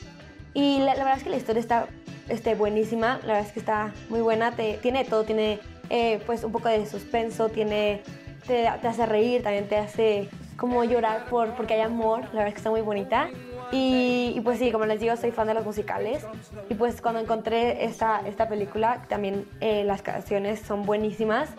Y 0.54 0.78
la, 0.78 0.94
la, 0.94 1.04
verdad 1.04 1.18
es 1.18 1.24
que 1.24 1.30
la 1.30 1.36
historia 1.36 1.60
está 1.60 1.88
este, 2.28 2.54
buenísima, 2.54 3.20
la 3.22 3.34
verdad 3.34 3.46
es 3.46 3.52
que 3.52 3.60
está 3.60 3.92
muy 4.08 4.20
buena, 4.20 4.52
te, 4.52 4.78
tiene 4.78 5.04
todo, 5.04 5.24
tiene 5.24 5.60
eh, 5.90 6.20
pues 6.26 6.44
un 6.44 6.52
poco 6.52 6.68
de 6.68 6.86
suspenso, 6.86 7.48
tiene, 7.48 8.02
te, 8.46 8.70
te, 8.80 8.88
hace 8.88 9.06
reír, 9.06 9.42
también 9.42 9.68
te 9.68 9.76
hace 9.76 10.28
como 10.56 10.82
llorar 10.84 11.26
por, 11.26 11.54
porque 11.54 11.74
hay 11.74 11.80
amor, 11.80 12.20
la 12.20 12.26
verdad 12.26 12.48
es 12.48 12.54
que 12.54 12.58
está 12.58 12.70
muy 12.70 12.80
bonita. 12.80 13.30
Y, 13.70 14.32
y, 14.34 14.40
pues 14.40 14.58
sí, 14.58 14.72
como 14.72 14.86
les 14.86 14.98
digo, 14.98 15.14
soy 15.16 15.30
fan 15.30 15.46
de 15.46 15.54
los 15.54 15.64
musicales. 15.64 16.26
Y 16.70 16.74
pues 16.74 17.02
cuando 17.02 17.20
encontré 17.20 17.84
esta, 17.84 18.22
esta 18.26 18.48
película, 18.48 19.02
también 19.08 19.46
eh, 19.60 19.84
las 19.84 20.02
canciones 20.02 20.60
son 20.60 20.84
buenísimas. 20.86 21.50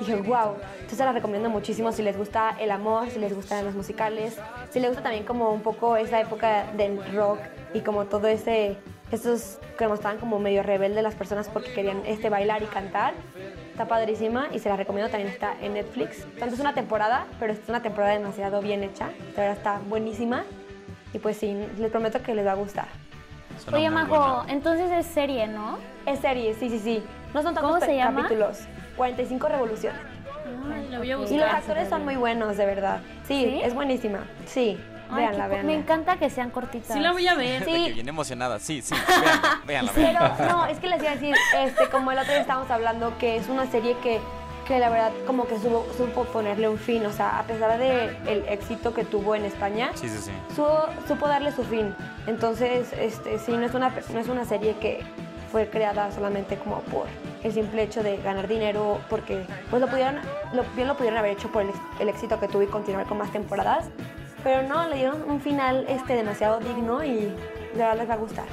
Dije, 0.00 0.16
wow, 0.16 0.56
entonces 0.80 0.98
la 1.00 1.12
recomiendo 1.12 1.50
muchísimo 1.50 1.92
si 1.92 2.02
les 2.02 2.16
gusta 2.16 2.56
el 2.58 2.70
amor, 2.70 3.10
si 3.10 3.18
les 3.18 3.34
gustan 3.34 3.66
los 3.66 3.74
musicales, 3.74 4.38
si 4.70 4.80
les 4.80 4.88
gusta 4.88 5.02
también 5.02 5.24
como 5.24 5.50
un 5.50 5.60
poco 5.60 5.96
esa 5.96 6.18
época 6.18 6.64
del 6.76 7.14
rock 7.14 7.38
y 7.74 7.80
como 7.80 8.06
todo 8.06 8.26
ese, 8.26 8.78
esos 9.12 9.58
que 9.78 9.86
mostraban 9.86 10.18
como 10.18 10.38
medio 10.38 10.62
rebelde 10.62 11.02
las 11.02 11.14
personas 11.14 11.50
porque 11.50 11.72
querían 11.74 12.02
este 12.06 12.30
bailar 12.30 12.62
y 12.62 12.66
cantar. 12.66 13.12
Está 13.70 13.86
padrísima 13.86 14.48
y 14.52 14.58
se 14.58 14.70
la 14.70 14.76
recomiendo 14.76 15.10
también 15.10 15.30
está 15.30 15.54
en 15.60 15.74
Netflix. 15.74 16.24
Tanto 16.38 16.54
es 16.54 16.60
una 16.60 16.74
temporada, 16.74 17.26
pero 17.38 17.52
es 17.52 17.60
una 17.68 17.82
temporada 17.82 18.14
demasiado 18.14 18.62
bien 18.62 18.82
hecha. 18.82 19.10
La 19.36 19.42
verdad 19.42 19.56
está 19.56 19.80
buenísima. 19.86 20.44
Y 21.12 21.18
pues 21.18 21.36
sí, 21.36 21.56
les 21.78 21.90
prometo 21.90 22.22
que 22.22 22.34
les 22.34 22.46
va 22.46 22.52
a 22.52 22.56
gustar. 22.56 22.86
Suena 23.58 23.78
Oye, 23.78 23.90
Majo, 23.90 24.44
entonces 24.48 24.90
es 24.90 25.06
serie, 25.06 25.46
¿no? 25.46 25.78
Es 26.06 26.20
serie, 26.20 26.54
sí, 26.54 26.70
sí, 26.70 26.78
sí. 26.78 27.02
No 27.34 27.42
son 27.42 27.54
tantos 27.54 27.72
¿Cómo 27.72 27.84
se 27.84 27.96
llama? 27.96 28.22
capítulos. 28.22 28.60
45 29.00 29.48
revoluciones. 29.48 29.98
Ay, 30.70 30.88
la 30.90 30.98
voy 30.98 31.10
a 31.10 31.16
buscar. 31.16 31.34
Y 31.34 31.40
los 31.40 31.48
actores 31.50 31.88
son 31.88 32.04
muy 32.04 32.16
buenos, 32.16 32.58
de 32.58 32.66
verdad. 32.66 33.00
Sí, 33.26 33.46
¿Sí? 33.46 33.60
es 33.64 33.72
buenísima. 33.72 34.18
Sí, 34.44 34.78
Ay, 35.08 35.16
véanla, 35.16 35.48
véanla. 35.48 35.72
Me 35.72 35.78
encanta 35.78 36.16
que 36.18 36.28
sean 36.28 36.50
cortitas. 36.50 36.92
Sí 36.92 37.00
la 37.00 37.12
voy 37.12 37.26
a 37.26 37.34
ver. 37.34 37.64
De 37.64 37.72
que 37.72 37.92
viene 37.94 38.10
emocionada. 38.10 38.58
Sí, 38.58 38.82
sí. 38.82 38.94
Véanla, 39.64 39.92
véanla. 39.92 39.92
véanla. 39.96 40.34
Pero 40.36 40.50
no, 40.52 40.66
es 40.66 40.78
que 40.80 40.88
les 40.88 41.00
iba 41.00 41.12
a 41.12 41.14
decir, 41.14 41.34
este, 41.60 41.88
como 41.88 42.12
el 42.12 42.18
otro 42.18 42.30
día 42.30 42.42
estábamos 42.42 42.70
hablando, 42.70 43.16
que 43.16 43.36
es 43.36 43.48
una 43.48 43.64
serie 43.70 43.96
que, 44.02 44.20
que 44.68 44.78
la 44.78 44.90
verdad 44.90 45.12
como 45.26 45.46
que 45.46 45.56
supo, 45.58 45.86
supo 45.96 46.24
ponerle 46.24 46.68
un 46.68 46.76
fin. 46.76 47.06
O 47.06 47.12
sea, 47.12 47.38
a 47.38 47.44
pesar 47.44 47.78
del 47.78 48.18
el 48.28 48.44
éxito 48.50 48.92
que 48.92 49.04
tuvo 49.04 49.34
en 49.34 49.46
España, 49.46 49.92
Sí, 49.94 50.10
sí, 50.10 50.18
sí. 50.18 50.30
supo, 50.54 50.78
supo 51.08 51.26
darle 51.26 51.52
su 51.52 51.64
fin. 51.64 51.94
Entonces, 52.26 52.92
este, 52.92 53.38
sí, 53.38 53.52
no 53.52 53.64
es, 53.64 53.72
una, 53.72 53.94
no 54.12 54.18
es 54.20 54.28
una 54.28 54.44
serie 54.44 54.76
que 54.76 55.02
fue 55.50 55.68
creada 55.68 56.10
solamente 56.12 56.56
como 56.56 56.80
por 56.80 57.06
el 57.42 57.52
simple 57.52 57.82
hecho 57.82 58.02
de 58.02 58.18
ganar 58.18 58.48
dinero, 58.48 59.00
porque 59.08 59.44
pues 59.70 59.80
lo 59.80 59.88
pudieron, 59.88 60.16
lo, 60.52 60.62
bien 60.76 60.88
lo 60.88 60.96
pudieron 60.96 61.18
haber 61.18 61.32
hecho 61.32 61.50
por 61.50 61.62
el, 61.62 61.70
el 61.98 62.08
éxito 62.08 62.38
que 62.38 62.48
tuvo 62.48 62.62
y 62.62 62.66
continuar 62.66 63.06
con 63.06 63.18
más 63.18 63.32
temporadas. 63.32 63.90
Pero 64.42 64.62
no, 64.66 64.88
le 64.88 64.96
dieron 64.96 65.22
un 65.28 65.40
final 65.40 65.84
este, 65.88 66.14
demasiado 66.14 66.60
digno 66.60 67.04
y 67.04 67.16
de 67.20 67.34
verdad 67.76 67.96
les 67.98 68.08
va 68.08 68.14
a 68.14 68.18
gustar. 68.18 68.46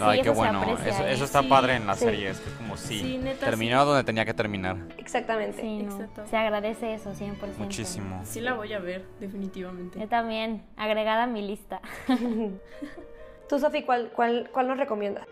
Ay, 0.00 0.18
Sí, 0.18 0.22
qué 0.22 0.30
eso 0.30 0.38
bueno. 0.38 0.62
Eso, 0.86 1.06
eso 1.06 1.24
está 1.24 1.42
Sí, 1.42 1.48
padre 1.48 1.74
en 1.74 1.86
las 1.86 1.98
sí. 1.98 2.04
series. 2.04 2.38
Que 2.38 2.48
es 2.50 2.54
como 2.54 2.76
sí. 2.76 3.00
Sí, 3.00 3.18
neta, 3.18 3.46
terminó 3.46 3.80
sí. 3.80 3.86
donde 3.88 4.04
tenía 4.04 4.24
que 4.24 4.32
terminar. 4.34 4.76
Exactamente. 4.96 5.60
Sí, 5.60 5.82
no. 5.82 5.92
Exacto. 5.92 6.24
Se 6.30 6.36
agradece 6.36 6.94
eso, 6.94 7.12
100%. 7.12 7.34
Muchísimo. 7.58 8.20
Sí 8.24 8.40
la 8.40 8.52
voy 8.54 8.72
a 8.72 8.78
ver, 8.78 9.04
definitivamente. 9.18 9.98
Yo 9.98 10.06
también, 10.06 10.62
agregada 10.76 11.24
a 11.24 11.26
mi 11.26 11.42
lista. 11.42 11.80
Tú, 13.48 13.58
Sofi, 13.58 13.82
¿cuál, 13.82 14.10
cuál, 14.14 14.50
¿cuál 14.52 14.68
nos 14.68 14.78
recomiendas? 14.78 15.26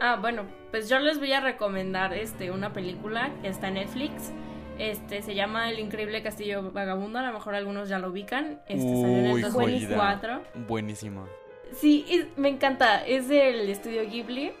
Ah, 0.00 0.16
bueno, 0.20 0.44
pues 0.70 0.88
yo 0.88 0.98
les 0.98 1.18
voy 1.18 1.32
a 1.32 1.40
recomendar 1.40 2.12
este 2.14 2.50
una 2.50 2.72
película 2.72 3.30
que 3.42 3.48
está 3.48 3.68
en 3.68 3.74
Netflix. 3.74 4.32
Este 4.78 5.22
se 5.22 5.34
llama 5.34 5.70
El 5.70 5.78
increíble 5.78 6.22
castillo 6.22 6.72
vagabundo, 6.72 7.18
a 7.20 7.22
lo 7.22 7.32
mejor 7.32 7.54
algunos 7.54 7.88
ya 7.88 7.98
lo 7.98 8.08
ubican. 8.10 8.60
Este 8.68 8.82
salió 8.82 9.06
en 9.18 9.26
el 9.26 9.32
Uy, 9.32 9.42
joyita. 9.42 9.94
2004. 9.96 10.42
Buenísima. 10.66 11.26
Sí, 11.72 12.04
es- 12.08 12.26
me 12.36 12.48
encanta. 12.48 13.04
Es 13.06 13.28
del 13.28 13.68
estudio 13.70 14.02
Ghibli 14.08 14.52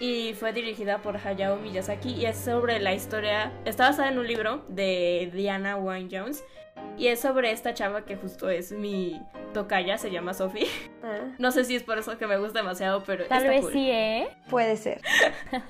y 0.00 0.34
fue 0.34 0.52
dirigida 0.52 0.98
por 0.98 1.16
Hayao 1.16 1.56
Miyazaki 1.56 2.10
y 2.10 2.26
es 2.26 2.36
sobre 2.36 2.78
la 2.78 2.92
historia. 2.94 3.52
Está 3.64 3.88
basada 3.88 4.10
en 4.10 4.18
un 4.18 4.26
libro 4.26 4.64
de 4.68 5.30
Diana 5.32 5.76
Wynne 5.76 6.08
Jones 6.12 6.44
y 6.96 7.08
es 7.08 7.20
sobre 7.20 7.50
esta 7.50 7.74
chava 7.74 8.04
que 8.04 8.16
justo 8.16 8.48
es 8.50 8.72
mi 8.72 9.20
tocaya, 9.52 9.98
se 9.98 10.10
llama 10.10 10.34
Sophie. 10.34 10.68
Ah, 11.02 11.32
No 11.38 11.50
sé 11.50 11.64
si 11.64 11.76
es 11.76 11.82
por 11.82 11.98
eso 11.98 12.16
que 12.18 12.26
me 12.26 12.36
gusta 12.38 12.60
demasiado, 12.60 13.02
pero 13.04 13.26
Tal 13.26 13.38
está 13.38 13.50
vez 13.50 13.60
cool. 13.62 13.72
sí, 13.72 13.90
¿eh? 13.90 14.28
puede 14.50 14.76
ser. 14.76 15.00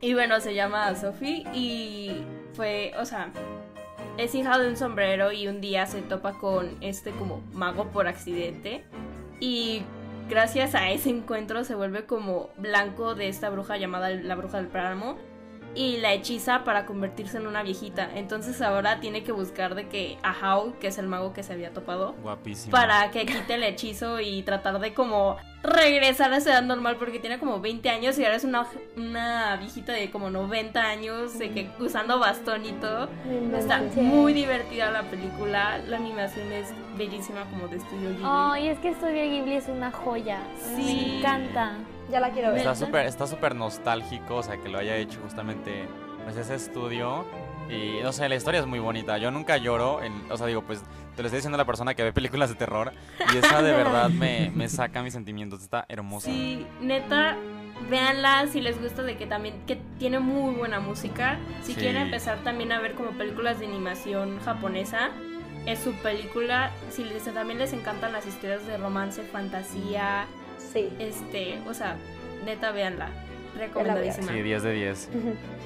Y 0.00 0.14
bueno, 0.14 0.38
se 0.38 0.54
llama 0.54 0.94
Sophie 0.94 1.44
y 1.52 2.22
fue, 2.52 2.92
o 3.00 3.04
sea, 3.04 3.30
es 4.16 4.32
hija 4.32 4.56
de 4.56 4.68
un 4.68 4.76
sombrero 4.76 5.32
y 5.32 5.48
un 5.48 5.60
día 5.60 5.86
se 5.86 6.02
topa 6.02 6.34
con 6.34 6.76
este 6.80 7.10
como 7.10 7.40
mago 7.52 7.88
por 7.88 8.06
accidente 8.06 8.84
y 9.40 9.82
gracias 10.28 10.76
a 10.76 10.88
ese 10.90 11.10
encuentro 11.10 11.64
se 11.64 11.74
vuelve 11.74 12.04
como 12.06 12.50
blanco 12.58 13.16
de 13.16 13.26
esta 13.28 13.50
bruja 13.50 13.76
llamada 13.76 14.10
la 14.10 14.36
bruja 14.36 14.58
del 14.58 14.68
páramo 14.68 15.18
y 15.78 15.98
la 15.98 16.12
hechiza 16.12 16.64
para 16.64 16.86
convertirse 16.86 17.36
en 17.36 17.46
una 17.46 17.62
viejita. 17.62 18.10
Entonces 18.16 18.60
ahora 18.62 18.98
tiene 18.98 19.22
que 19.22 19.30
buscar 19.30 19.76
de 19.76 19.86
que 19.86 20.18
a 20.24 20.32
Hao, 20.32 20.76
que 20.80 20.88
es 20.88 20.98
el 20.98 21.06
mago 21.06 21.32
que 21.32 21.44
se 21.44 21.52
había 21.52 21.72
topado, 21.72 22.16
Guapísima. 22.20 22.76
para 22.76 23.12
que 23.12 23.24
quite 23.24 23.54
el 23.54 23.62
hechizo 23.62 24.18
y 24.18 24.42
tratar 24.42 24.80
de 24.80 24.92
como 24.92 25.36
regresar 25.62 26.32
a 26.32 26.38
esa 26.38 26.50
edad 26.50 26.62
normal 26.62 26.96
porque 26.96 27.20
tiene 27.20 27.38
como 27.38 27.60
20 27.60 27.88
años 27.90 28.18
y 28.18 28.24
ahora 28.24 28.36
es 28.36 28.42
una, 28.42 28.66
una 28.96 29.54
viejita 29.56 29.92
de 29.92 30.10
como 30.10 30.30
90 30.30 30.80
años 30.80 31.38
de 31.38 31.50
que 31.50 31.70
usando 31.78 32.18
bastón 32.18 32.66
y 32.66 32.72
todo. 32.72 33.08
Está 33.56 33.80
muy 33.94 34.32
divertida 34.32 34.90
la 34.90 35.02
película, 35.02 35.78
la 35.78 35.96
animación 35.96 36.50
es 36.50 36.74
bellísima 36.96 37.44
como 37.50 37.68
de 37.68 37.76
estudio 37.76 38.10
Ghibli. 38.10 38.24
Ay, 38.24 38.68
es 38.68 38.78
que 38.80 38.92
Studio 38.94 39.22
Ghibli 39.22 39.54
es 39.54 39.68
una 39.68 39.92
joya. 39.92 40.40
Sí. 40.74 40.82
Me 40.82 41.18
encanta. 41.18 41.76
Ya 42.10 42.20
la 42.20 42.30
quiero 42.30 42.48
ver. 42.50 42.58
Está 42.58 42.74
súper 42.74 43.06
está 43.06 43.26
súper 43.26 43.54
nostálgico, 43.54 44.36
o 44.36 44.42
sea, 44.42 44.56
que 44.58 44.68
lo 44.68 44.78
haya 44.78 44.96
hecho 44.96 45.20
justamente 45.22 45.86
pues 46.24 46.36
ese 46.36 46.54
estudio. 46.54 47.24
Y 47.70 48.02
no 48.02 48.12
sé, 48.12 48.28
la 48.30 48.34
historia 48.34 48.60
es 48.60 48.66
muy 48.66 48.78
bonita. 48.78 49.18
Yo 49.18 49.30
nunca 49.30 49.58
lloro, 49.58 50.02
en, 50.02 50.12
o 50.30 50.36
sea, 50.38 50.46
digo, 50.46 50.62
pues 50.62 50.80
te 51.16 51.22
lo 51.22 51.26
estoy 51.26 51.38
diciendo 51.38 51.56
a 51.56 51.58
la 51.58 51.66
persona 51.66 51.94
que 51.94 52.02
ve 52.02 52.12
películas 52.14 52.48
de 52.48 52.54
terror. 52.54 52.92
Y 53.32 53.36
esa 53.36 53.60
de 53.60 53.72
verdad 53.76 54.08
me, 54.08 54.50
me 54.54 54.68
saca 54.70 55.02
mis 55.02 55.12
sentimientos. 55.12 55.60
Está 55.62 55.84
hermosa. 55.88 56.30
Sí, 56.30 56.66
neta, 56.80 57.36
véanla 57.90 58.46
si 58.46 58.62
les 58.62 58.80
gusta 58.80 59.02
de 59.02 59.16
que 59.18 59.26
también 59.26 59.62
que 59.66 59.76
tiene 59.98 60.18
muy 60.18 60.54
buena 60.54 60.80
música. 60.80 61.38
Si 61.62 61.74
Sí. 61.74 61.80
quieren 61.80 62.02
empezar 62.02 62.38
también 62.38 62.72
a 62.72 62.80
ver 62.80 62.94
como 62.94 63.10
películas 63.10 63.58
de 63.60 63.66
animación 63.66 64.40
japonesa, 64.40 65.10
es 65.66 65.78
su 65.78 65.92
película. 65.96 66.70
Si 66.90 67.04
les, 67.04 67.22
también 67.34 67.58
les 67.58 67.74
encantan 67.74 68.12
las 68.12 68.26
historias 68.26 68.66
de 68.66 68.78
romance, 68.78 69.22
fantasía, 69.24 70.24
Sí. 70.58 70.88
este, 70.98 71.58
o 71.68 71.74
sea, 71.74 71.96
neta, 72.44 72.70
véanla. 72.72 73.08
Recomendadísima. 73.56 74.30
Sí, 74.30 74.42
10 74.42 74.62
de 74.62 74.72
10. 74.72 75.08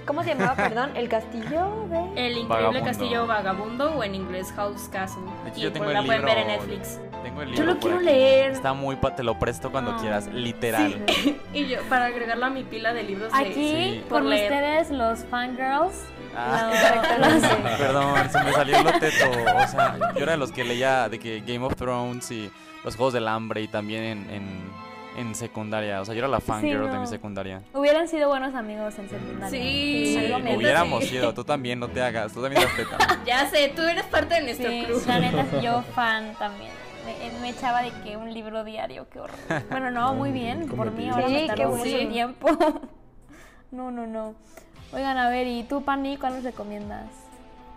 ¿Cómo 0.06 0.22
se 0.22 0.30
llamaba, 0.30 0.54
perdón? 0.56 0.92
El 0.96 1.08
castillo 1.08 1.86
de... 1.90 1.98
El 2.26 2.38
increíble 2.38 2.46
Vagabundo. 2.48 2.84
castillo 2.84 3.26
vagabundo 3.26 3.90
o 3.96 4.04
en 4.04 4.14
inglés 4.14 4.52
House 4.56 4.88
Castle. 4.90 5.24
De 5.44 5.50
hecho, 5.50 5.58
y 5.58 5.62
yo 5.64 5.72
tengo 5.72 5.86
pues 5.86 5.96
el 5.98 6.00
la 6.00 6.06
pueden 6.06 6.24
ver 6.24 6.38
en 6.38 6.46
Netflix. 6.46 7.00
Tengo 7.22 7.42
el 7.42 7.48
Yo 7.50 7.54
libro 7.56 7.66
lo 7.66 7.72
por 7.74 7.80
quiero 7.80 7.96
aquí. 7.96 8.04
leer. 8.06 8.52
Está 8.52 8.72
muy 8.72 8.96
pa- 8.96 9.14
te 9.14 9.22
lo 9.22 9.38
presto 9.38 9.70
cuando 9.70 9.90
Ah. 9.90 9.98
quieras, 10.00 10.26
literal. 10.28 11.04
Y 11.52 11.66
yo, 11.66 11.82
para 11.90 12.06
agregarlo 12.06 12.46
a 12.46 12.50
mi 12.50 12.62
pila 12.62 12.94
de 12.94 13.02
libros 13.02 13.30
de... 13.32 13.38
Aquí, 13.38 13.52
Sí. 13.52 14.00
con 14.08 14.20
Por 14.22 14.22
leer. 14.30 14.50
ustedes, 14.52 14.90
los 14.90 15.24
fangirls. 15.26 16.04
Ah. 16.34 16.70
Perdón, 17.78 18.30
se 18.30 18.42
me 18.42 18.52
salió 18.52 18.82
lo 18.82 18.92
teto. 18.92 19.30
O 19.30 19.68
sea, 19.68 19.98
yo 20.16 20.22
era 20.22 20.32
de 20.32 20.38
los 20.38 20.50
que 20.52 20.64
leía 20.64 21.08
de 21.10 21.18
que 21.18 21.40
Game 21.40 21.64
of 21.66 21.74
Thrones 21.76 22.30
y 22.30 22.50
los 22.84 22.96
Juegos 22.96 23.12
del 23.12 23.28
Hambre 23.28 23.60
y 23.60 23.68
también 23.68 24.02
en, 24.02 24.30
en, 24.30 24.62
en 25.16 25.34
secundaria. 25.34 26.00
O 26.00 26.04
sea, 26.04 26.14
yo 26.14 26.20
era 26.20 26.28
la 26.28 26.40
fangirl 26.40 26.86
de 26.86 26.94
no. 26.94 27.00
mi 27.00 27.06
secundaria. 27.06 27.62
Hubieran 27.74 28.08
sido 28.08 28.28
buenos 28.28 28.54
amigos 28.54 28.98
en 28.98 29.08
secundaria. 29.08 29.50
Sí. 29.50 30.16
me 30.42 30.56
Hubiéramos 30.56 31.04
sí. 31.04 31.10
sido, 31.10 31.34
tú 31.34 31.44
también, 31.44 31.78
no 31.78 31.88
te 31.88 32.00
hagas, 32.02 32.32
tú 32.32 32.42
también 32.42 32.62
respeta. 32.62 32.98
Ya 33.26 33.46
sé, 33.48 33.72
tú 33.74 33.82
eres 33.82 34.04
parte 34.06 34.34
de 34.36 34.42
nuestro 34.42 34.70
Sí, 34.70 34.84
club. 34.86 35.02
la 35.06 35.18
neta, 35.20 35.46
sí, 35.50 35.56
yo 35.62 35.82
fan 35.94 36.34
también. 36.38 36.70
Me, 37.04 37.26
eh, 37.26 37.32
me 37.40 37.48
echaba 37.50 37.82
de 37.82 37.90
que 38.04 38.16
un 38.16 38.32
libro 38.32 38.62
diario, 38.64 39.08
qué 39.10 39.20
horror. 39.20 39.36
Bueno, 39.70 39.90
no, 39.90 40.14
muy 40.14 40.30
bien. 40.30 40.68
Por 40.68 40.90
mí 40.92 41.08
ahora 41.08 41.26
Sí, 41.26 41.32
me 41.34 41.40
qué 41.42 41.46
tardó 41.48 41.76
mucho 41.76 42.08
tiempo. 42.08 42.48
No, 43.72 43.90
no, 43.90 44.06
no. 44.06 44.34
Oigan, 44.92 45.16
a 45.16 45.30
ver, 45.30 45.46
¿y 45.46 45.62
tú, 45.62 45.82
Pani, 45.82 46.18
cuál 46.18 46.34
nos 46.34 46.44
recomiendas? 46.44 47.06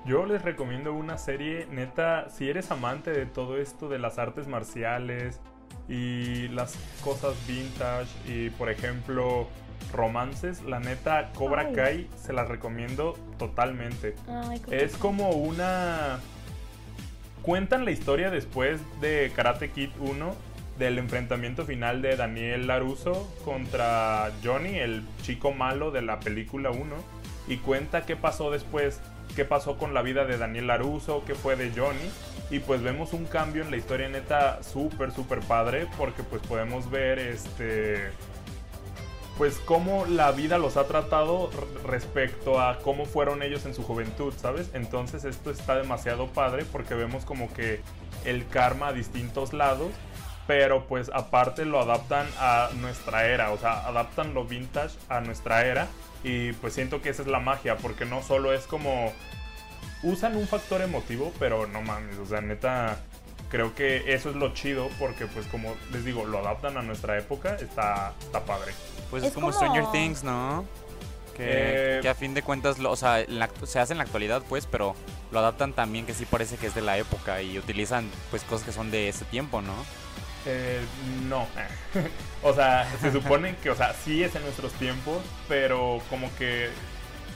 Yo 0.05 0.25
les 0.25 0.41
recomiendo 0.41 0.93
una 0.93 1.17
serie, 1.17 1.67
neta, 1.71 2.27
si 2.29 2.49
eres 2.49 2.69
amante 2.69 3.11
de 3.11 3.25
todo 3.25 3.57
esto 3.57 3.87
de 3.87 3.97
las 3.97 4.19
artes 4.19 4.45
marciales, 4.47 5.39
y 5.87 6.47
las 6.49 6.75
cosas 7.03 7.35
vintage 7.47 8.09
y 8.27 8.49
por 8.51 8.69
ejemplo 8.69 9.47
romances, 9.93 10.61
la 10.63 10.79
neta 10.79 11.31
Cobra 11.33 11.67
Ay. 11.67 11.73
Kai 11.73 12.09
se 12.21 12.33
las 12.33 12.47
recomiendo 12.47 13.17
totalmente. 13.37 14.15
Ay, 14.27 14.61
Es 14.71 14.97
como 14.97 15.31
una... 15.31 16.19
Cuentan 17.41 17.85
la 17.85 17.91
historia 17.91 18.31
después 18.31 18.81
de 19.01 19.31
Karate 19.35 19.69
Kid 19.69 19.91
1 19.99 20.35
del 20.79 20.97
enfrentamiento 20.97 21.65
final 21.65 22.01
de 22.01 22.15
Daniel 22.17 22.67
LaRusso 22.67 23.31
contra 23.45 24.31
Johnny, 24.43 24.77
el 24.79 25.03
chico 25.21 25.53
malo 25.53 25.91
de 25.91 26.01
la 26.01 26.19
película 26.19 26.71
1, 26.71 26.83
y 27.47 27.57
cuenta 27.57 28.05
qué 28.05 28.15
pasó 28.15 28.51
después, 28.51 28.99
qué 29.35 29.45
pasó 29.45 29.77
con 29.77 29.93
la 29.93 30.01
vida 30.01 30.25
de 30.25 30.38
Daniel 30.38 30.67
LaRusso, 30.67 31.23
qué 31.25 31.35
fue 31.35 31.55
de 31.55 31.71
Johnny, 31.75 32.09
y 32.49 32.59
pues 32.59 32.81
vemos 32.81 33.13
un 33.13 33.25
cambio 33.25 33.63
en 33.63 33.71
la 33.71 33.77
historia 33.77 34.09
neta 34.09 34.61
súper, 34.63 35.11
súper 35.11 35.39
padre, 35.39 35.88
porque 35.97 36.23
pues 36.23 36.41
podemos 36.43 36.89
ver 36.89 37.19
este 37.19 38.11
pues 39.38 39.57
cómo 39.65 40.05
la 40.05 40.31
vida 40.31 40.57
los 40.57 40.77
ha 40.77 40.88
tratado 40.88 41.49
respecto 41.83 42.61
a 42.61 42.79
cómo 42.79 43.05
fueron 43.05 43.43
ellos 43.43 43.65
en 43.65 43.73
su 43.73 43.83
juventud, 43.83 44.33
¿sabes? 44.38 44.69
Entonces 44.73 45.25
esto 45.25 45.51
está 45.51 45.75
demasiado 45.75 46.27
padre 46.27 46.63
porque 46.71 46.95
vemos 46.95 47.25
como 47.25 47.51
que 47.53 47.81
el 48.23 48.47
karma 48.47 48.88
a 48.88 48.93
distintos 48.93 49.53
lados, 49.53 49.91
pero 50.47 50.86
pues 50.86 51.10
aparte 51.13 51.65
lo 51.65 51.79
adaptan 51.81 52.27
a 52.39 52.69
nuestra 52.79 53.25
era, 53.27 53.51
o 53.51 53.58
sea, 53.58 53.86
adaptan 53.88 54.34
lo 54.34 54.45
vintage 54.45 54.95
a 55.10 55.19
nuestra 55.21 55.65
era 55.65 55.88
y 56.23 56.53
pues 56.53 56.73
siento 56.73 57.01
que 57.01 57.10
esa 57.10 57.21
es 57.23 57.27
la 57.27 57.39
magia 57.39 57.77
porque 57.77 58.05
no 58.05 58.21
solo 58.21 58.53
es 58.53 58.65
como 58.67 59.12
usan 60.03 60.36
un 60.36 60.47
factor 60.47 60.81
emotivo, 60.81 61.34
pero 61.39 61.65
no 61.67 61.81
mames, 61.81 62.17
o 62.17 62.25
sea, 62.25 62.41
neta 62.41 62.97
creo 63.49 63.73
que 63.75 64.13
eso 64.13 64.29
es 64.29 64.36
lo 64.36 64.53
chido 64.53 64.89
porque 64.99 65.25
pues 65.27 65.45
como 65.47 65.73
les 65.91 66.03
digo, 66.05 66.25
lo 66.25 66.39
adaptan 66.39 66.77
a 66.77 66.81
nuestra 66.81 67.17
época, 67.17 67.55
está 67.55 68.13
está 68.19 68.43
padre. 68.45 68.73
Pues 69.10 69.23
Es 69.23 69.29
es, 69.29 69.34
como, 69.36 69.47
como- 69.51 69.58
Stranger 69.58 69.91
Things, 69.91 70.23
¿no? 70.23 70.65
Que, 71.38 71.97
Eh, 71.97 71.99
que 72.01 72.10
a 72.10 72.15
fin 72.15 72.34
de 72.34 72.41
cuentas, 72.43 72.79
lo- 72.79 72.91
o 72.91 72.95
sea, 72.95 73.23
la 73.27 73.49
se 73.65 73.79
hace 73.79 73.93
en 73.93 73.97
la 73.97 74.03
actualidad, 74.05 74.41
pues, 74.47 74.65
pero 74.67 74.95
lo 75.31 75.39
adaptan 75.39 75.73
también 75.73 76.05
que 76.05 76.13
sí 76.13 76.25
parece 76.25 76.55
que 76.58 76.67
es 76.67 76.75
de 76.75 76.81
la 76.81 76.97
época 76.97 77.41
y 77.41 77.58
utilizan, 77.60 78.10
pues, 78.31 78.43
cosas 78.43 78.65
que 78.65 78.71
son 78.71 78.89
de 78.89 79.10
ese 79.10 79.25
tiempo, 79.25 79.62
¿no? 79.62 79.73
Eh, 80.45 80.81
no. 81.27 81.47
o 82.43 82.53
sea, 82.53 82.88
se 83.01 83.12
supone 83.12 83.55
que, 83.58 83.69
o 83.69 83.75
sea, 83.75 83.93
sí 83.93 84.23
es 84.23 84.36
en 84.36 84.43
nuestros 84.43 84.73
tiempos, 84.73 85.17
pero 85.47 85.99
como 86.10 86.34
que 86.36 86.69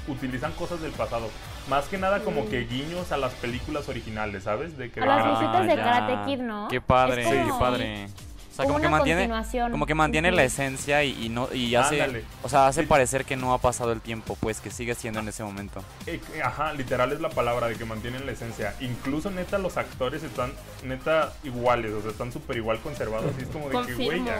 utilizan 0.08 0.52
cosas 0.54 0.82
del 0.82 0.92
pasado. 0.92 1.30
Más 1.70 1.86
que 1.86 1.98
nada 1.98 2.22
como 2.22 2.50
que 2.50 2.62
guiños 2.62 3.12
a 3.12 3.18
las 3.18 3.34
películas 3.34 3.90
originales, 3.90 4.44
¿sabes? 4.44 4.78
De 4.78 4.92
que 4.92 5.02
A 5.02 5.06
las 5.06 5.26
ah, 5.26 5.30
viejitas 5.30 5.68
de 5.68 5.76
ya. 5.76 5.84
Karate 5.84 6.26
Kid, 6.26 6.40
¿no? 6.40 6.68
Qué 6.70 6.82
padre, 6.82 7.22
Es 7.24 7.46
qué 7.46 7.54
padre. 7.60 8.08
O 8.60 8.62
sea, 8.62 8.68
como 8.74 8.82
que 8.82 8.90
mantiene, 8.90 9.30
como 9.72 9.86
que 9.86 9.96
mantiene 9.96 10.32
la 10.32 10.44
esencia 10.44 11.04
y, 11.06 11.26
y 11.26 11.30
no 11.30 11.48
y 11.54 11.76
hace, 11.76 12.02
Ándale. 12.02 12.26
o 12.44 12.50
sea, 12.50 12.68
hace 12.68 12.84
parecer 12.84 13.24
que 13.24 13.38
no 13.38 13.54
ha 13.54 13.58
pasado 13.60 13.94
el 13.94 14.02
tiempo, 14.02 14.38
pues, 14.42 14.60
que 14.60 14.70
sigue 14.70 14.96
siendo 14.96 15.22
en 15.22 15.30
ese 15.30 15.44
momento. 15.44 15.82
eh, 16.08 16.20
ajá, 16.44 16.74
literal 16.74 17.14
es 17.14 17.22
la 17.22 17.30
palabra 17.30 17.68
de 17.68 17.76
que 17.76 17.86
mantienen 17.86 18.26
la 18.26 18.34
esencia. 18.34 18.76
Incluso 18.82 19.32
neta 19.32 19.58
los 19.60 19.78
actores 19.78 20.24
están 20.24 20.52
neta 20.84 21.32
iguales, 21.44 21.94
o 21.94 22.02
sea, 22.02 22.12
están 22.12 22.34
súper 22.34 22.58
igual 22.58 22.80
conservados. 22.80 23.32
Y 23.40 23.44
es 23.44 23.48
como 23.48 23.70
de 23.70 23.86
que, 23.88 23.94
güey, 24.06 24.26
ya. 24.26 24.40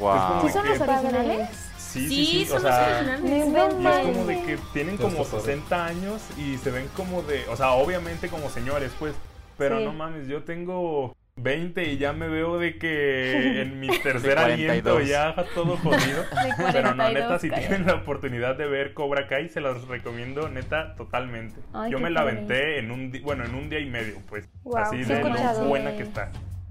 Wow. 0.00 0.46
¿Sí 0.46 0.52
son 0.52 0.66
los 0.66 0.80
originales? 0.80 1.48
Sí, 1.76 2.00
sí, 2.00 2.08
Sí, 2.08 2.24
sí. 2.26 2.46
son 2.46 2.64
o 2.64 2.68
los 2.68 2.78
originales. 2.78 3.48
No 3.48 3.82
Y 3.82 3.86
es 3.86 4.06
como 4.06 4.24
de 4.26 4.42
que 4.44 4.58
tienen 4.72 4.96
como 4.96 5.22
está 5.22 5.36
padre. 5.38 5.52
60 5.54 5.84
años 5.86 6.22
y 6.38 6.56
se 6.58 6.70
ven 6.70 6.88
como 6.96 7.22
de, 7.22 7.46
o 7.48 7.56
sea, 7.56 7.72
obviamente 7.72 8.28
como 8.28 8.48
señores, 8.50 8.92
pues, 8.98 9.14
pero 9.56 9.78
Sí. 9.78 9.84
no 9.84 9.92
mames, 9.92 10.26
yo 10.28 10.42
tengo 10.42 11.14
20 11.42 11.84
y 11.84 11.98
ya 11.98 12.12
me 12.12 12.28
veo 12.28 12.58
de 12.58 12.78
que 12.78 13.62
en 13.62 13.80
mi 13.80 13.88
tercer 13.88 14.34
42. 14.34 14.38
aliento 14.44 15.00
ya 15.00 15.34
todo 15.54 15.76
jodido. 15.76 16.24
Pero 16.72 16.94
no, 16.94 17.04
42, 17.04 17.12
neta, 17.14 17.38
si 17.38 17.48
cállate. 17.50 17.68
tienen 17.68 17.86
la 17.86 17.94
oportunidad 17.94 18.56
de 18.56 18.66
ver 18.66 18.94
Cobra 18.94 19.26
Kai, 19.28 19.48
se 19.48 19.60
las 19.60 19.86
recomiendo, 19.88 20.48
neta, 20.48 20.94
totalmente. 20.96 21.60
Ay, 21.72 21.90
yo 21.92 21.98
me 21.98 22.10
la 22.10 22.20
aventé 22.22 22.78
en 22.78 22.90
un, 22.90 23.12
bueno, 23.22 23.44
en 23.44 23.54
un 23.54 23.68
día 23.70 23.80
y 23.80 23.86
medio, 23.86 24.16
pues. 24.28 24.48
Wow, 24.64 24.76
así 24.78 25.04
sí 25.04 25.12
de 25.12 25.20
lo 25.22 25.64
buena 25.66 25.96
que 25.96 26.02
está. 26.02 26.30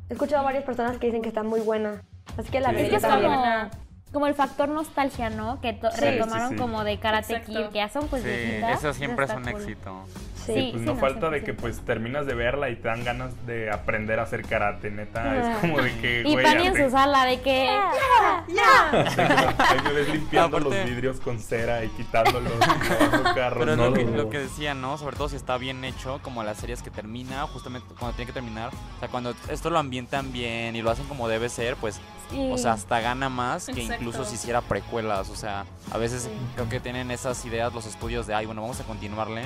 He 0.10 0.14
escuchado 0.14 0.42
a 0.42 0.46
varias 0.46 0.64
personas 0.64 0.98
que 0.98 1.08
dicen 1.08 1.22
que 1.22 1.30
está 1.30 1.44
muy 1.44 1.60
buena. 1.60 2.02
Así 2.38 2.50
que 2.50 2.60
la 2.60 2.70
Sí. 2.72 2.78
Es 2.82 3.04
como, 3.04 3.70
como 4.14 4.28
el 4.28 4.36
factor 4.36 4.70
nostalgia, 4.70 5.30
¿no? 5.30 5.60
Que 5.60 5.74
Sí, 5.74 6.02
retomaron 6.02 6.50
sí, 6.50 6.56
sí. 6.56 6.62
como 6.62 6.84
de 6.84 6.98
Karate 7.00 7.34
Exacto. 7.36 7.52
Kid, 7.64 7.68
que 7.70 7.76
ya 7.76 7.90
son 7.90 8.08
pues 8.08 8.24
Sí, 8.24 8.30
viejitas. 8.30 8.80
eso 8.80 8.94
siempre 8.94 9.26
es 9.26 9.32
un 9.32 9.44
cool. 9.44 9.52
éxito. 9.62 10.04
Sí. 10.48 10.54
Sí, 10.54 10.70
pues 10.72 10.82
sí, 10.82 10.86
no 10.88 10.94
no, 10.96 11.00
falta 11.00 11.30
de 11.30 11.44
que 11.44 11.54
pues 11.54 11.80
terminas 11.82 12.26
de 12.26 12.34
verla 12.34 12.70
y 12.70 12.76
te 12.78 12.88
dan 12.88 13.04
ganas 13.04 13.46
de 13.46 13.70
aprender 13.72 14.20
a 14.20 14.24
hacer 14.24 14.44
karate, 14.44 14.90
neta. 14.90 15.24
Ah. 15.24 15.52
Es 15.54 15.58
como 15.60 15.80
de 15.82 15.92
que, 16.00 16.24
Y 16.26 16.36
Pani 16.38 16.68
en 16.68 16.76
su 16.76 16.90
sala 16.90 17.26
de 17.26 17.42
que... 17.42 17.66
¡Ya! 17.66 18.46
¡Ya! 18.48 19.56
Ahí 19.70 19.80
me 19.84 19.92
ves 19.94 20.10
limpiando 20.10 20.58
aparte- 20.58 20.64
los 20.82 20.86
vidrios 20.90 21.20
con 21.20 21.40
cera 21.40 21.84
y 21.84 21.90
quitándolos, 21.90 22.52
y 22.54 23.24
carros. 23.36 23.60
Pero 23.60 23.72
es 23.74 23.78
no, 23.78 23.90
lo, 23.90 23.94
que, 23.94 24.06
lo 24.06 24.30
que 24.30 24.40
decía, 24.40 24.74
¿no? 24.74 24.98
Sobre 24.98 25.16
todo 25.18 25.30
si 25.30 25.36
está 25.36 25.58
bien 25.58 25.84
hecho, 25.84 26.20
como 26.24 26.44
las 26.44 26.58
series 26.58 26.82
que 26.82 26.90
termina, 26.90 27.42
justamente 27.48 27.88
cuando 28.00 28.16
tiene 28.16 28.28
que 28.28 28.34
terminar. 28.34 28.72
O 28.96 29.00
sea, 29.00 29.10
cuando 29.10 29.34
esto 29.50 29.70
lo 29.70 29.78
ambientan 29.80 30.32
bien 30.32 30.76
y 30.76 30.82
lo 30.82 30.90
hacen 30.92 31.06
como 31.08 31.28
debe 31.28 31.50
ser, 31.50 31.76
pues, 31.76 32.00
Sí. 32.30 32.50
o 32.52 32.58
sea, 32.58 32.74
hasta 32.74 33.00
gana 33.00 33.30
más 33.30 33.68
que 33.68 33.72
Exacto. 33.82 33.94
incluso 34.04 34.26
si 34.26 34.36
hiciera 34.36 34.60
precuelas. 34.62 35.30
O 35.30 35.36
sea, 35.36 35.66
a 35.92 35.98
veces 35.98 36.24
Sí. 36.24 36.30
creo 36.56 36.68
que 36.68 36.80
tienen 36.82 37.10
esas 37.12 37.44
ideas 37.46 37.74
los 37.74 37.86
estudios 37.86 38.28
de, 38.28 38.34
ay, 38.36 38.46
bueno, 38.46 38.62
vamos 38.62 38.80
a 38.82 38.84
continuarle, 38.84 39.44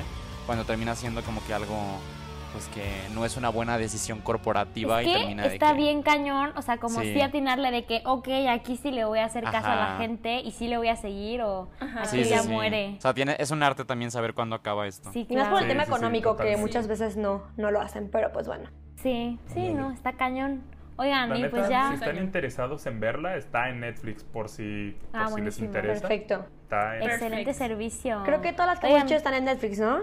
cuando 0.51 0.65
termina 0.65 0.95
siendo 0.95 1.21
como 1.21 1.41
que 1.45 1.53
algo, 1.53 1.77
pues, 2.51 2.67
que 2.67 2.83
no 3.13 3.23
es 3.23 3.37
una 3.37 3.47
buena 3.47 3.77
decisión 3.77 4.19
corporativa 4.19 5.01
Es 5.01 5.07
y 5.07 5.13
termina 5.13 5.43
de 5.47 5.53
está 5.53 5.69
que... 5.71 5.77
bien 5.77 6.03
cañón, 6.03 6.51
o 6.57 6.61
sea, 6.61 6.75
como 6.75 6.99
Sí. 6.99 7.13
si 7.13 7.21
atinarle 7.21 7.71
de 7.71 7.85
que, 7.85 8.01
ok, 8.03 8.27
aquí 8.49 8.75
sí 8.75 8.91
le 8.91 9.05
voy 9.05 9.19
a 9.19 9.25
hacer 9.25 9.45
caso 9.45 9.69
a 9.69 9.75
la 9.77 9.97
gente 9.97 10.41
y 10.41 10.51
sí 10.51 10.67
le 10.67 10.75
voy 10.77 10.89
a 10.89 10.97
seguir 10.97 11.41
o 11.41 11.69
Ajá. 11.79 11.99
aquí 11.99 12.07
Sí, 12.09 12.23
sí, 12.25 12.29
ya 12.31 12.39
sí. 12.43 12.49
muere. 12.49 12.95
O 12.97 13.01
sea, 13.01 13.13
tiene, 13.13 13.37
es 13.39 13.49
un 13.51 13.63
arte 13.63 13.85
también 13.85 14.11
saber 14.11 14.33
cuándo 14.33 14.57
acaba 14.57 14.87
esto. 14.87 15.09
Sí, 15.13 15.25
Y 15.29 15.35
más 15.37 15.43
por 15.47 15.59
claro. 15.59 15.65
el 15.65 15.67
tema 15.69 15.83
Sí, 15.83 15.87
sí, 15.87 15.93
sí, 15.93 15.95
económico, 15.95 16.35
que 16.35 16.57
muchas 16.57 16.87
veces 16.89 17.15
no, 17.15 17.43
no 17.55 17.71
lo 17.71 17.79
hacen, 17.79 18.09
pero 18.11 18.33
pues 18.33 18.45
bueno. 18.45 18.69
Sí, 19.01 19.39
sí, 19.53 19.69
no, 19.69 19.91
está 19.91 20.11
cañón. 20.17 20.63
Oigan, 20.97 21.29
La 21.29 21.37
y 21.37 21.41
neta, 21.43 21.55
pues 21.57 21.69
ya... 21.69 21.87
si 21.87 21.93
están 21.95 22.17
interesados 22.17 22.85
en 22.85 22.99
verla, 22.99 23.37
está 23.37 23.69
en 23.69 23.79
Netflix 23.79 24.25
por 24.25 24.49
si, 24.49 24.97
por 25.13 25.21
Ah, 25.21 25.23
si 25.23 25.23
les 25.23 25.31
buenísimo. 25.31 25.65
interesa. 25.67 26.01
Perfecto. 26.01 26.45
Está 26.63 26.97
en 26.97 27.03
Excelente 27.03 27.53
servicio. 27.53 28.21
Creo 28.25 28.41
que 28.41 28.51
todas 28.51 28.67
las 28.67 28.79
que 28.79 28.87
hemos 28.87 29.03
hecho 29.03 29.15
están 29.15 29.33
en 29.35 29.45
Netflix, 29.45 29.79
¿no? 29.79 29.99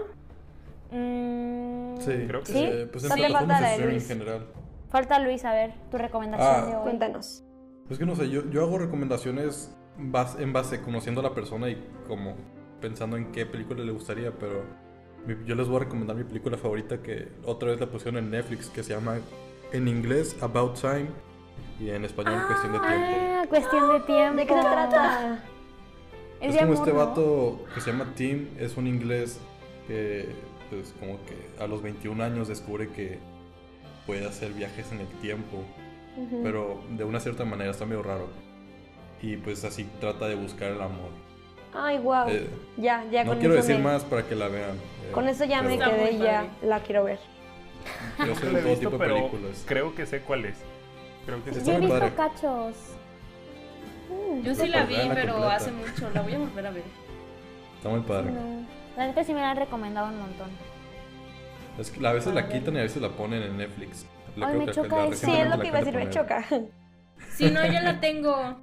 Mm, 0.91 1.97
Sí, 1.99 2.25
Creo 2.27 2.39
que 2.41 2.45
¿Sí? 2.51 2.53
sí. 2.53 2.87
pues 2.91 3.03
en 3.03 3.11
plataformas 3.11 3.61
de 3.61 3.75
en 3.75 3.89
Luis. 3.89 4.07
general. 4.07 4.45
Falta 4.89 5.19
Luis, 5.19 5.43
a 5.45 5.51
ver, 5.53 5.73
tu 5.91 5.97
recomendación 5.97 6.49
Ah. 6.49 6.65
de 6.65 6.75
hoy. 6.75 6.83
Cuéntanos. 6.83 7.43
Es 7.89 7.97
que 7.97 8.05
no 8.05 8.15
sé, 8.15 8.29
yo, 8.29 8.49
yo 8.49 8.63
hago 8.63 8.77
recomendaciones 8.77 9.75
bas- 9.97 10.39
en 10.39 10.53
base 10.53 10.81
conociendo 10.81 11.21
a 11.21 11.23
la 11.25 11.33
persona 11.33 11.69
y 11.69 11.83
como 12.07 12.35
pensando 12.79 13.17
en 13.17 13.31
qué 13.31 13.45
película 13.45 13.83
le 13.83 13.91
gustaría, 13.91 14.31
pero 14.31 14.63
mi- 15.25 15.35
yo 15.45 15.55
les 15.55 15.67
voy 15.67 15.77
a 15.77 15.79
recomendar 15.81 16.15
mi 16.15 16.23
película 16.23 16.57
favorita 16.57 17.01
que 17.01 17.27
otra 17.45 17.69
vez 17.71 17.79
la 17.79 17.87
pusieron 17.87 18.17
en 18.23 18.31
Netflix, 18.31 18.69
que 18.69 18.81
se 18.83 18.93
llama 18.93 19.17
en 19.73 19.87
inglés 19.87 20.37
About 20.41 20.79
Time 20.79 21.07
y 21.79 21.89
en 21.89 22.05
español 22.05 22.41
Cuestión 22.47 22.73
de 22.73 22.79
Tiempo. 22.79 23.07
Ah, 23.19 23.45
cuestión 23.49 23.89
de 23.91 23.99
tiempo. 24.01 24.37
¿De 24.37 24.47
qué 24.47 24.53
se 24.53 24.59
trata? 24.61 25.39
Es, 26.41 26.55
como 26.55 26.61
amor, 26.71 26.75
este 26.75 26.93
¿no? 26.93 26.97
vato 27.05 27.65
que 27.75 27.81
se 27.81 27.91
llama 27.91 28.13
Tim, 28.15 28.47
es 28.57 28.77
un 28.77 28.87
inglés 28.87 29.39
que 29.87 30.29
pues 30.69 30.93
como 30.99 31.17
que 31.25 31.63
a 31.63 31.67
los 31.67 31.81
21 31.81 32.23
años 32.23 32.47
descubre 32.47 32.89
que 32.89 33.19
puede 34.05 34.25
hacer 34.27 34.51
viajes 34.53 34.91
en 34.91 34.99
el 35.01 35.07
tiempo, 35.21 35.63
pero 36.43 36.81
de 36.91 37.03
una 37.03 37.19
cierta 37.19 37.45
manera 37.45 37.71
está 37.71 37.85
medio 37.85 38.03
raro. 38.03 38.27
Y 39.21 39.37
pues 39.37 39.63
así 39.65 39.87
trata 39.99 40.27
de 40.27 40.35
buscar 40.35 40.71
el 40.71 40.81
amor. 40.81 41.09
Ay, 41.73 41.99
wow. 41.99 42.27
Eh, 42.29 42.47
ya, 42.77 43.05
ya 43.11 43.23
no 43.23 43.31
con 43.31 43.39
quiero 43.39 43.53
eso 43.55 43.63
decir 43.63 43.77
me- 43.77 43.83
más 43.91 44.03
para 44.03 44.23
que 44.27 44.35
la 44.35 44.47
vean. 44.47 44.71
eh, 44.77 45.11
Con 45.13 45.27
eso 45.27 45.45
ya 45.45 45.61
me 45.61 45.77
quedé 45.77 46.13
y 46.13 46.17
ya 46.19 46.47
la 46.63 46.79
quiero 46.81 47.03
ver. 47.03 47.19
Yo 48.25 48.35
soy 48.35 48.49
de 48.53 48.59
he 48.59 48.61
todo 48.63 48.69
visto, 48.71 48.89
tipo 48.89 49.03
de 49.03 49.09
películas. 49.09 49.63
creo 49.67 49.93
que 49.95 50.05
sé 50.05 50.21
cuál 50.21 50.45
es. 50.45 50.57
Creo 51.25 51.43
que 51.43 51.51
sí. 51.53 51.59
Está 51.59 51.71
Yo 51.71 51.77
he 51.77 51.81
visto 51.81 51.99
padre. 51.99 52.13
cachos. 52.15 52.75
Yo 54.43 54.55
sí 54.55 54.67
la 54.67 54.85
vi, 54.85 54.95
la 54.95 55.13
pero 55.13 55.33
completa. 55.33 55.55
hace 55.55 55.71
mucho. 55.71 56.09
La 56.13 56.21
voy 56.21 56.33
a 56.33 56.39
volver 56.39 56.65
a 56.67 56.71
ver. 56.71 56.83
Está 57.77 57.89
muy 57.89 58.01
padre. 58.01 58.31
No. 58.31 58.65
La 58.99 59.07
neta 59.07 59.23
sí 59.23 59.33
me 59.33 59.39
la 59.39 59.51
han 59.51 59.55
recomendado 59.55 60.09
un 60.09 60.19
montón. 60.19 60.49
Es 61.77 61.89
que 61.89 62.05
a 62.05 62.11
veces 62.11 62.33
la 62.33 62.49
quitan 62.49 62.75
y 62.75 62.79
a 62.79 62.81
veces 62.81 63.01
la 63.01 63.07
ponen 63.07 63.41
en 63.41 63.55
Netflix. 63.57 64.05
La 64.35 64.47
Ay, 64.47 64.57
me 64.59 64.65
que 64.65 64.71
choca 64.73 64.95
la 64.97 65.05
eso. 65.05 65.25
Sí, 65.25 65.31
es 65.31 65.49
lo 65.49 65.57
que 65.57 65.67
iba 65.67 65.77
a 65.77 65.79
decir, 65.79 65.95
me 65.95 66.09
choca. 66.09 66.43
Si 67.31 67.49
no, 67.49 67.65
yo 67.65 67.79
la 67.79 68.01
tengo. 68.01 68.57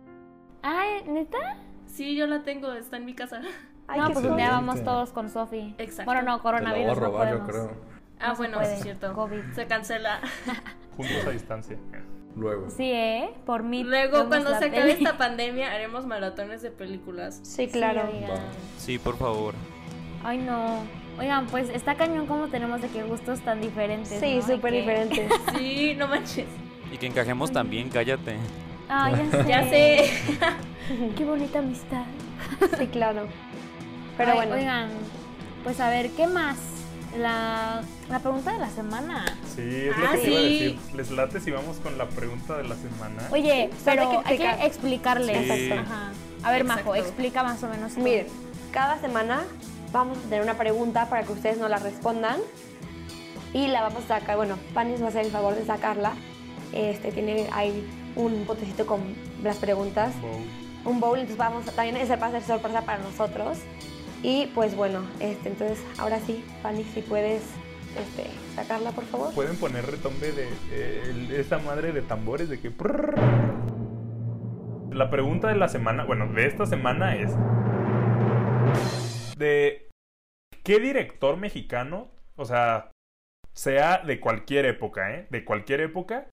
Ay, 0.63 1.05
¿neta? 1.07 1.39
Sí, 1.87 2.15
yo 2.17 2.27
la 2.27 2.43
tengo. 2.43 2.71
Está 2.75 2.99
en 2.99 3.07
mi 3.07 3.15
casa. 3.15 3.41
Ay, 3.89 3.99
no, 4.01 4.11
pues 4.11 4.27
un 4.27 4.37
día 4.37 4.51
vamos 4.51 4.85
todos 4.85 5.11
con 5.13 5.31
Sofi. 5.31 5.75
Exacto. 5.79 6.05
Bueno, 6.05 6.21
no, 6.21 6.27
Te 6.27 6.29
la 6.29 6.37
voy 6.37 6.39
a 6.39 6.43
coronavirus 6.43 6.87
no 6.89 6.95
robar, 7.07 7.33
yo 7.33 7.39
podemos. 7.47 7.49
creo. 7.71 7.81
Ah, 8.21 8.29
No 8.29 8.37
bueno, 8.37 8.61
es 8.61 8.83
cierto. 8.83 9.15
COVID. 9.15 9.41
Se 9.55 9.67
cancela. 9.67 10.21
Juntos 10.99 11.27
a 11.27 11.31
distancia. 11.31 11.79
Luego. 12.35 12.69
Sí, 12.69 12.91
¿eh? 12.93 13.31
Por 13.47 13.63
mí. 13.63 13.85
Luego, 13.85 14.27
cuando 14.29 14.51
se 14.59 14.67
acabe 14.67 14.93
peli. 14.93 15.05
esta 15.05 15.17
pandemia, 15.19 15.73
haremos 15.73 16.05
maratones 16.05 16.61
de 16.61 16.71
películas. 16.71 17.41
Sí, 17.43 17.69
claro. 17.69 18.03
Sí, 18.77 18.99
por 18.99 19.17
favor. 19.17 19.55
Ay, 20.25 20.39
no. 20.39 20.83
Oigan, 21.19 21.47
pues 21.47 21.71
está 21.71 21.95
cañón 21.95 22.27
como 22.27 22.49
tenemos 22.49 22.83
de 22.83 22.89
que 22.89 23.03
gustos 23.03 23.41
tan 23.41 23.61
diferentes. 23.61 24.21
Sí, 24.21 24.37
¿no? 24.37 24.43
Súper 24.47 24.73
que- 24.73 24.81
diferente. 24.81 25.29
Sí, 25.59 25.95
no 25.97 26.09
manches. 26.09 26.47
Y 26.93 26.99
que 26.99 27.07
encajemos 27.07 27.51
también, 27.53 27.89
cállate. 27.89 28.37
Ah, 28.89 29.11
ya 29.11 29.31
sé. 29.31 29.45
Ya 29.49 29.69
sé. 29.69 30.11
Qué 31.17 31.25
bonita 31.25 31.59
amistad. 31.61 32.05
Sí, 32.79 32.87
claro. 32.89 33.27
Pero 34.17 34.31
Ay, 34.33 34.37
bueno, 34.37 34.55
Oigan, 34.55 34.89
pues 35.65 35.81
a 35.81 35.91
ver, 35.91 36.11
¿qué 36.11 36.27
más? 36.27 36.57
La, 37.19 37.81
la 38.11 38.19
pregunta 38.19 38.53
de 38.53 38.59
la 38.59 38.69
semana. 38.69 39.25
Sí, 39.55 39.63
es 39.63 39.97
lo 39.97 40.07
Ah, 40.07 40.13
que 40.13 40.19
te 40.19 40.31
iba 40.31 40.39
a 40.39 40.43
sí. 40.43 40.53
decir. 40.53 40.79
¿Les 40.95 41.11
late 41.11 41.41
si 41.41 41.51
vamos 41.51 41.79
con 41.79 41.97
la 41.99 42.07
pregunta 42.09 42.57
de 42.59 42.65
la 42.69 42.77
semana? 42.77 43.23
Oye, 43.33 43.71
pero 43.85 44.23
hay 44.25 44.37
que 44.37 44.47
hay 44.47 44.59
que 44.59 44.67
explicar. 44.67 45.27
explicarles. 45.27 45.59
Sí. 45.59 45.73
Ajá. 45.73 46.11
A 46.43 46.51
ver, 46.53 46.65
Majo, 46.65 46.95
explica 46.95 47.43
más 47.43 47.63
o 47.63 47.69
menos. 47.69 47.97
miren, 47.97 48.27
cada 48.71 48.99
semana 49.01 49.45
vamos 49.93 50.19
a 50.19 50.23
tener 50.23 50.43
una 50.43 50.55
pregunta 50.55 51.09
para 51.09 51.23
que 51.25 51.33
ustedes 51.33 51.59
no 51.59 51.69
la 51.69 51.79
respondan. 51.79 52.41
Y 53.53 53.69
la 53.69 53.83
vamos 53.83 54.05
a 54.05 54.21
sacar, 54.21 54.37
bueno, 54.37 54.57
nos 54.75 55.01
va 55.03 55.07
a 55.07 55.09
hacer 55.09 55.25
el 55.27 55.31
favor 55.31 55.55
de 55.55 55.65
sacarla. 55.65 56.13
Este, 56.73 57.11
tiene 57.13 57.49
ahí 57.53 57.87
un 58.17 58.45
botecito 58.47 58.85
con 58.87 59.01
las 59.43 59.57
preguntas. 59.57 60.13
Un 60.85 61.01
bowl, 61.01 61.19
entonces 61.19 61.39
vamos, 61.39 61.67
a- 61.69 61.73
también 61.73 61.97
ese 61.97 62.17
va 62.17 62.27
a 62.27 62.31
ser 62.33 62.43
sorpresa 62.43 62.83
para 62.83 62.99
nosotros. 62.99 63.59
Y 64.23 64.47
pues 64.55 64.77
bueno, 64.77 65.01
este, 65.21 65.49
entonces 65.51 65.79
ahora 65.99 66.19
sí, 66.27 66.45
Fanny, 66.63 66.85
si 66.95 67.01
puedes 67.03 67.43
este, 67.99 68.27
sacarla 68.55 68.91
por 68.91 69.05
favor. 69.05 69.33
Pueden 69.35 69.57
poner 69.57 69.87
retombe 69.87 70.33
de 70.33 70.49
eh, 70.71 71.37
esa 71.39 71.59
madre 71.59 71.93
de 71.93 72.03
tambores 72.03 72.49
de 72.49 72.59
que. 72.61 72.71
La 74.91 75.11
pregunta 75.11 75.49
de 75.49 75.57
la 75.57 75.69
semana, 75.69 76.05
bueno, 76.05 76.27
de 76.29 76.47
esta 76.47 76.67
semana 76.67 77.17
es. 77.17 77.31
De. 79.37 79.89
¿Qué 80.65 80.81
director 80.81 81.37
mexicano, 81.37 82.11
o 82.35 82.45
sea, 82.45 82.91
sea 83.55 83.99
de 83.99 84.19
cualquier 84.19 84.67
época, 84.67 85.15
¿eh? 85.15 85.27
De 85.31 85.45
cualquier 85.45 85.81
época, 85.81 86.29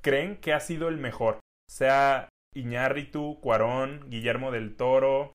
creen 0.00 0.36
que 0.36 0.52
ha 0.52 0.60
sido 0.60 0.88
el 0.88 0.98
mejor? 0.98 1.40
Sea 1.68 2.28
Iñárritu, 2.54 3.40
Cuarón, 3.40 4.08
Guillermo 4.08 4.50
del 4.50 4.76
Toro. 4.76 5.32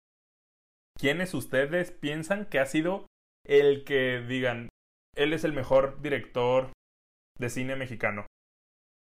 ¿Quiénes 0.98 1.34
ustedes 1.34 1.92
piensan 1.92 2.46
que 2.46 2.60
ha 2.60 2.66
sido 2.66 3.08
el 3.46 3.84
que 3.84 4.22
digan, 4.22 4.70
él 5.16 5.34
es 5.34 5.44
el 5.44 5.54
mejor 5.54 6.02
director 6.02 6.72
de 7.38 7.50
cine 7.50 7.76
mexicano? 7.76 8.26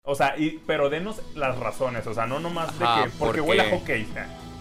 O 0.06 0.16
sea, 0.16 0.38
y, 0.38 0.60
pero 0.68 0.90
denos 0.90 1.36
las 1.36 1.58
razones, 1.58 2.06
o 2.06 2.14
sea, 2.14 2.28
no 2.28 2.40
nomás 2.40 2.78
de 2.78 2.86
que 2.86 3.18
porque 3.18 3.40
¿por 3.40 3.50
huele 3.50 3.64
a 3.64 3.70
hockey. 3.78 4.06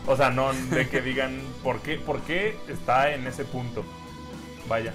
O 0.07 0.17
sea, 0.17 0.31
no 0.31 0.53
de 0.53 0.88
que 0.88 1.01
digan 1.01 1.40
por 1.62 1.81
qué, 1.81 1.97
por 1.97 2.21
qué 2.23 2.57
está 2.69 3.12
en 3.14 3.27
ese 3.27 3.45
punto. 3.45 3.85
Vaya. 4.69 4.93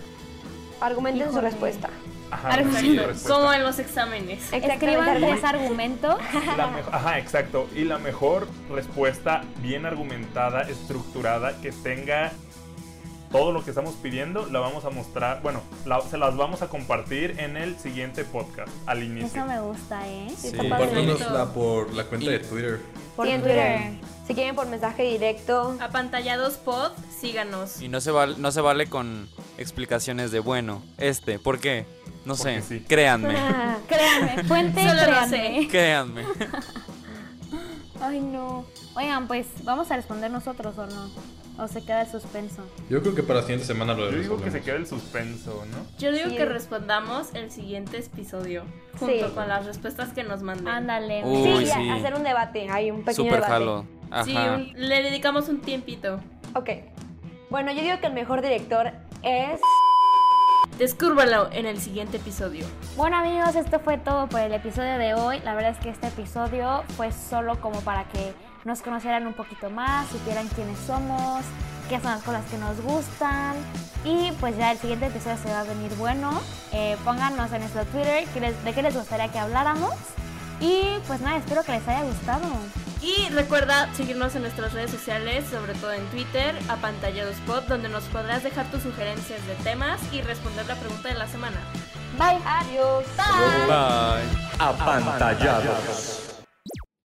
Argumenten 0.82 1.24
su 1.28 1.32
Híjole. 1.34 1.50
respuesta. 1.50 1.90
Ajá, 2.32 2.50
Argumento. 2.50 2.80
sí, 2.82 2.96
respuesta. 2.98 3.30
Como 3.34 3.54
en 3.54 3.64
los 3.64 3.80
exámenes. 3.80 4.40
Escriban 4.54 4.72
Exactamente. 4.72 5.28
tres 5.28 5.44
argumentos. 5.44 6.16
Ajá, 6.92 7.18
exacto. 7.18 7.68
Y 7.76 7.86
la 7.86 7.98
mejor 7.98 8.48
respuesta, 8.70 9.42
bien 9.62 9.86
argumentada, 9.88 10.62
estructurada, 10.62 11.60
que 11.60 11.72
tenga 11.72 12.32
todo 13.32 13.52
lo 13.52 13.64
que 13.64 13.72
estamos 13.72 13.96
pidiendo, 13.96 14.46
la 14.48 14.60
vamos 14.60 14.86
a 14.86 14.90
mostrar. 14.92 15.42
Bueno, 15.42 15.62
la- 15.86 16.02
se 16.02 16.18
las 16.18 16.36
vamos 16.38 16.62
a 16.62 16.68
compartir 16.68 17.36
en 17.40 17.58
el 17.58 17.78
siguiente 17.78 18.24
podcast, 18.24 18.70
al 18.86 19.04
inicio. 19.04 19.28
Eso 19.42 19.46
me 19.48 19.60
gusta, 19.62 20.08
¿eh? 20.08 20.30
Sí. 20.38 20.56
Compártanosla 20.56 21.46
por 21.54 21.94
la 21.94 22.04
cuenta 22.06 22.28
Y- 22.28 22.30
de 22.30 22.40
Twitter. 22.40 22.80
Por 23.16 23.26
Sí, 23.28 23.32
en 23.34 23.42
Twitter. 23.42 23.92
Si 24.30 24.36
quieren 24.36 24.54
por 24.56 24.68
mensaje 24.68 25.02
directo, 25.02 25.76
Apantallados 25.82 26.54
pod, 26.58 26.92
síganos. 27.20 27.82
Y 27.82 27.88
no 27.90 28.00
se, 28.00 28.12
vale, 28.12 28.36
no 28.38 28.52
se 28.52 28.62
vale 28.62 28.86
con 28.88 29.28
explicaciones 29.58 30.32
de, 30.32 30.40
bueno, 30.40 30.84
este, 31.00 31.40
¿por 31.40 31.58
qué? 31.60 31.88
No 32.26 32.36
Porque 32.36 32.62
sé, 32.62 32.80
sí. 32.80 32.86
créanme, 32.88 33.34
Créanme, 33.88 34.44
fuente, 34.44 34.82
Solo 34.82 34.94
lo 34.94 35.08
créanme. 35.08 35.68
créanme. 35.72 36.24
Ay, 38.02 38.20
no. 38.20 38.66
Oigan, 38.96 39.28
pues, 39.28 39.48
¿vamos 39.64 39.90
a 39.90 39.96
responder 39.96 40.30
nosotros 40.30 40.78
o 40.78 40.86
no? 40.86 41.10
¿O 41.58 41.68
se 41.68 41.82
queda 41.84 42.04
el 42.04 42.08
suspenso? 42.12 42.64
Yo 42.90 43.02
creo 43.02 43.16
que 43.16 43.24
para 43.24 43.40
la 43.40 43.46
siguiente 43.48 43.66
semana 43.66 43.94
lo 43.96 44.10
Yo 44.12 44.18
digo 44.20 44.38
que 44.42 44.52
se 44.52 44.62
quede 44.62 44.78
el 44.78 44.88
suspenso, 44.88 45.66
¿no? 45.72 45.78
Yo 45.98 46.12
digo 46.14 46.30
Sí. 46.30 46.38
que 46.38 46.46
respondamos 46.46 47.30
el 47.34 47.52
siguiente 47.52 47.98
episodio. 47.98 48.64
Junto 48.98 49.28
Sí. 49.28 49.34
con 49.34 49.48
las 49.50 49.66
respuestas 49.66 50.14
que 50.14 50.24
nos 50.24 50.42
manden. 50.42 50.68
Ándale. 50.70 51.24
Uy, 51.26 51.66
sí, 51.66 51.72
sí. 51.74 51.90
hacer 51.90 52.14
un 52.14 52.24
debate, 52.24 52.70
hay 52.70 52.92
un 52.92 53.00
pequeño 53.04 53.16
Super 53.16 53.34
debate. 53.42 53.52
jalo. 53.52 53.86
Ajá. 54.12 54.24
Sí, 54.24 54.36
un- 54.36 54.74
le 54.76 55.04
dedicamos 55.04 55.50
un 55.50 55.62
tiempito. 55.62 56.20
Ok. 56.56 56.70
Bueno, 57.50 57.72
yo 57.72 57.82
digo 57.82 58.00
que 58.00 58.08
el 58.08 58.14
mejor 58.14 58.42
director 58.42 58.92
es 59.24 59.60
Descúrbalo 60.78 61.50
en 61.52 61.66
el 61.66 61.80
siguiente 61.82 62.18
episodio. 62.18 62.66
Bueno 62.96 63.18
amigos, 63.18 63.56
esto 63.56 63.80
fue 63.80 63.98
todo 63.98 64.28
por 64.28 64.40
el 64.40 64.54
episodio 64.54 64.98
de 64.98 65.14
hoy. 65.14 65.40
La 65.44 65.54
verdad 65.54 65.72
es 65.72 65.78
que 65.80 65.90
este 65.90 66.08
episodio 66.08 66.84
fue 66.96 67.12
solo 67.12 67.60
como 67.60 67.82
para 67.82 68.06
que 68.06 68.34
nos 68.64 68.82
conocieran 68.82 69.28
un 69.28 69.34
poquito 69.34 69.70
más, 69.70 70.08
supieran 70.10 70.48
quiénes 70.50 70.78
somos, 70.80 71.44
qué 71.90 72.00
son 72.00 72.12
las 72.12 72.24
cosas 72.24 72.46
que 72.50 72.58
nos 72.58 72.80
gustan. 72.82 73.56
Y 74.06 74.32
pues 74.40 74.56
ya 74.58 74.72
el 74.72 74.78
siguiente 74.78 75.08
episodio 75.08 75.38
se 75.38 75.50
va 75.52 75.62
a 75.62 75.64
venir 75.64 75.92
bueno. 75.98 76.32
Eh, 76.72 76.96
pónganos 77.04 77.52
en 77.52 77.60
nuestro 77.62 77.84
Twitter 77.86 78.26
qué 78.34 78.40
les- 78.40 78.64
de 78.64 78.72
qué 78.74 78.82
les 78.82 78.96
gustaría 78.96 79.28
que 79.30 79.40
habláramos. 79.40 79.94
Y 80.62 80.84
pues 81.08 81.20
nada, 81.20 81.38
espero 81.38 81.64
que 81.64 81.74
les 81.74 81.86
haya 81.90 82.04
gustado. 82.04 82.48
Y 83.02 83.30
recuerda 83.30 83.94
seguirnos 83.94 84.36
en 84.36 84.42
nuestras 84.42 84.74
redes 84.74 84.92
sociales, 84.92 85.46
sobre 85.50 85.74
todo 85.76 85.94
en 85.94 86.06
Twitter, 86.08 86.54
apantalladospod, 86.68 87.64
donde 87.64 87.88
nos 87.88 88.04
podrás 88.06 88.44
dejar 88.44 88.70
tus 88.72 88.84
sugerencias 88.84 89.46
de 89.48 89.56
temas 89.64 90.02
y 90.12 90.22
responder 90.22 90.66
la 90.68 90.76
pregunta 90.76 91.08
de 91.10 91.16
la 91.16 91.28
semana. 91.28 91.58
Bye. 92.18 92.40
Adiós. 92.46 93.06
Bye. 93.16 94.24
Apantallados. 94.60 96.29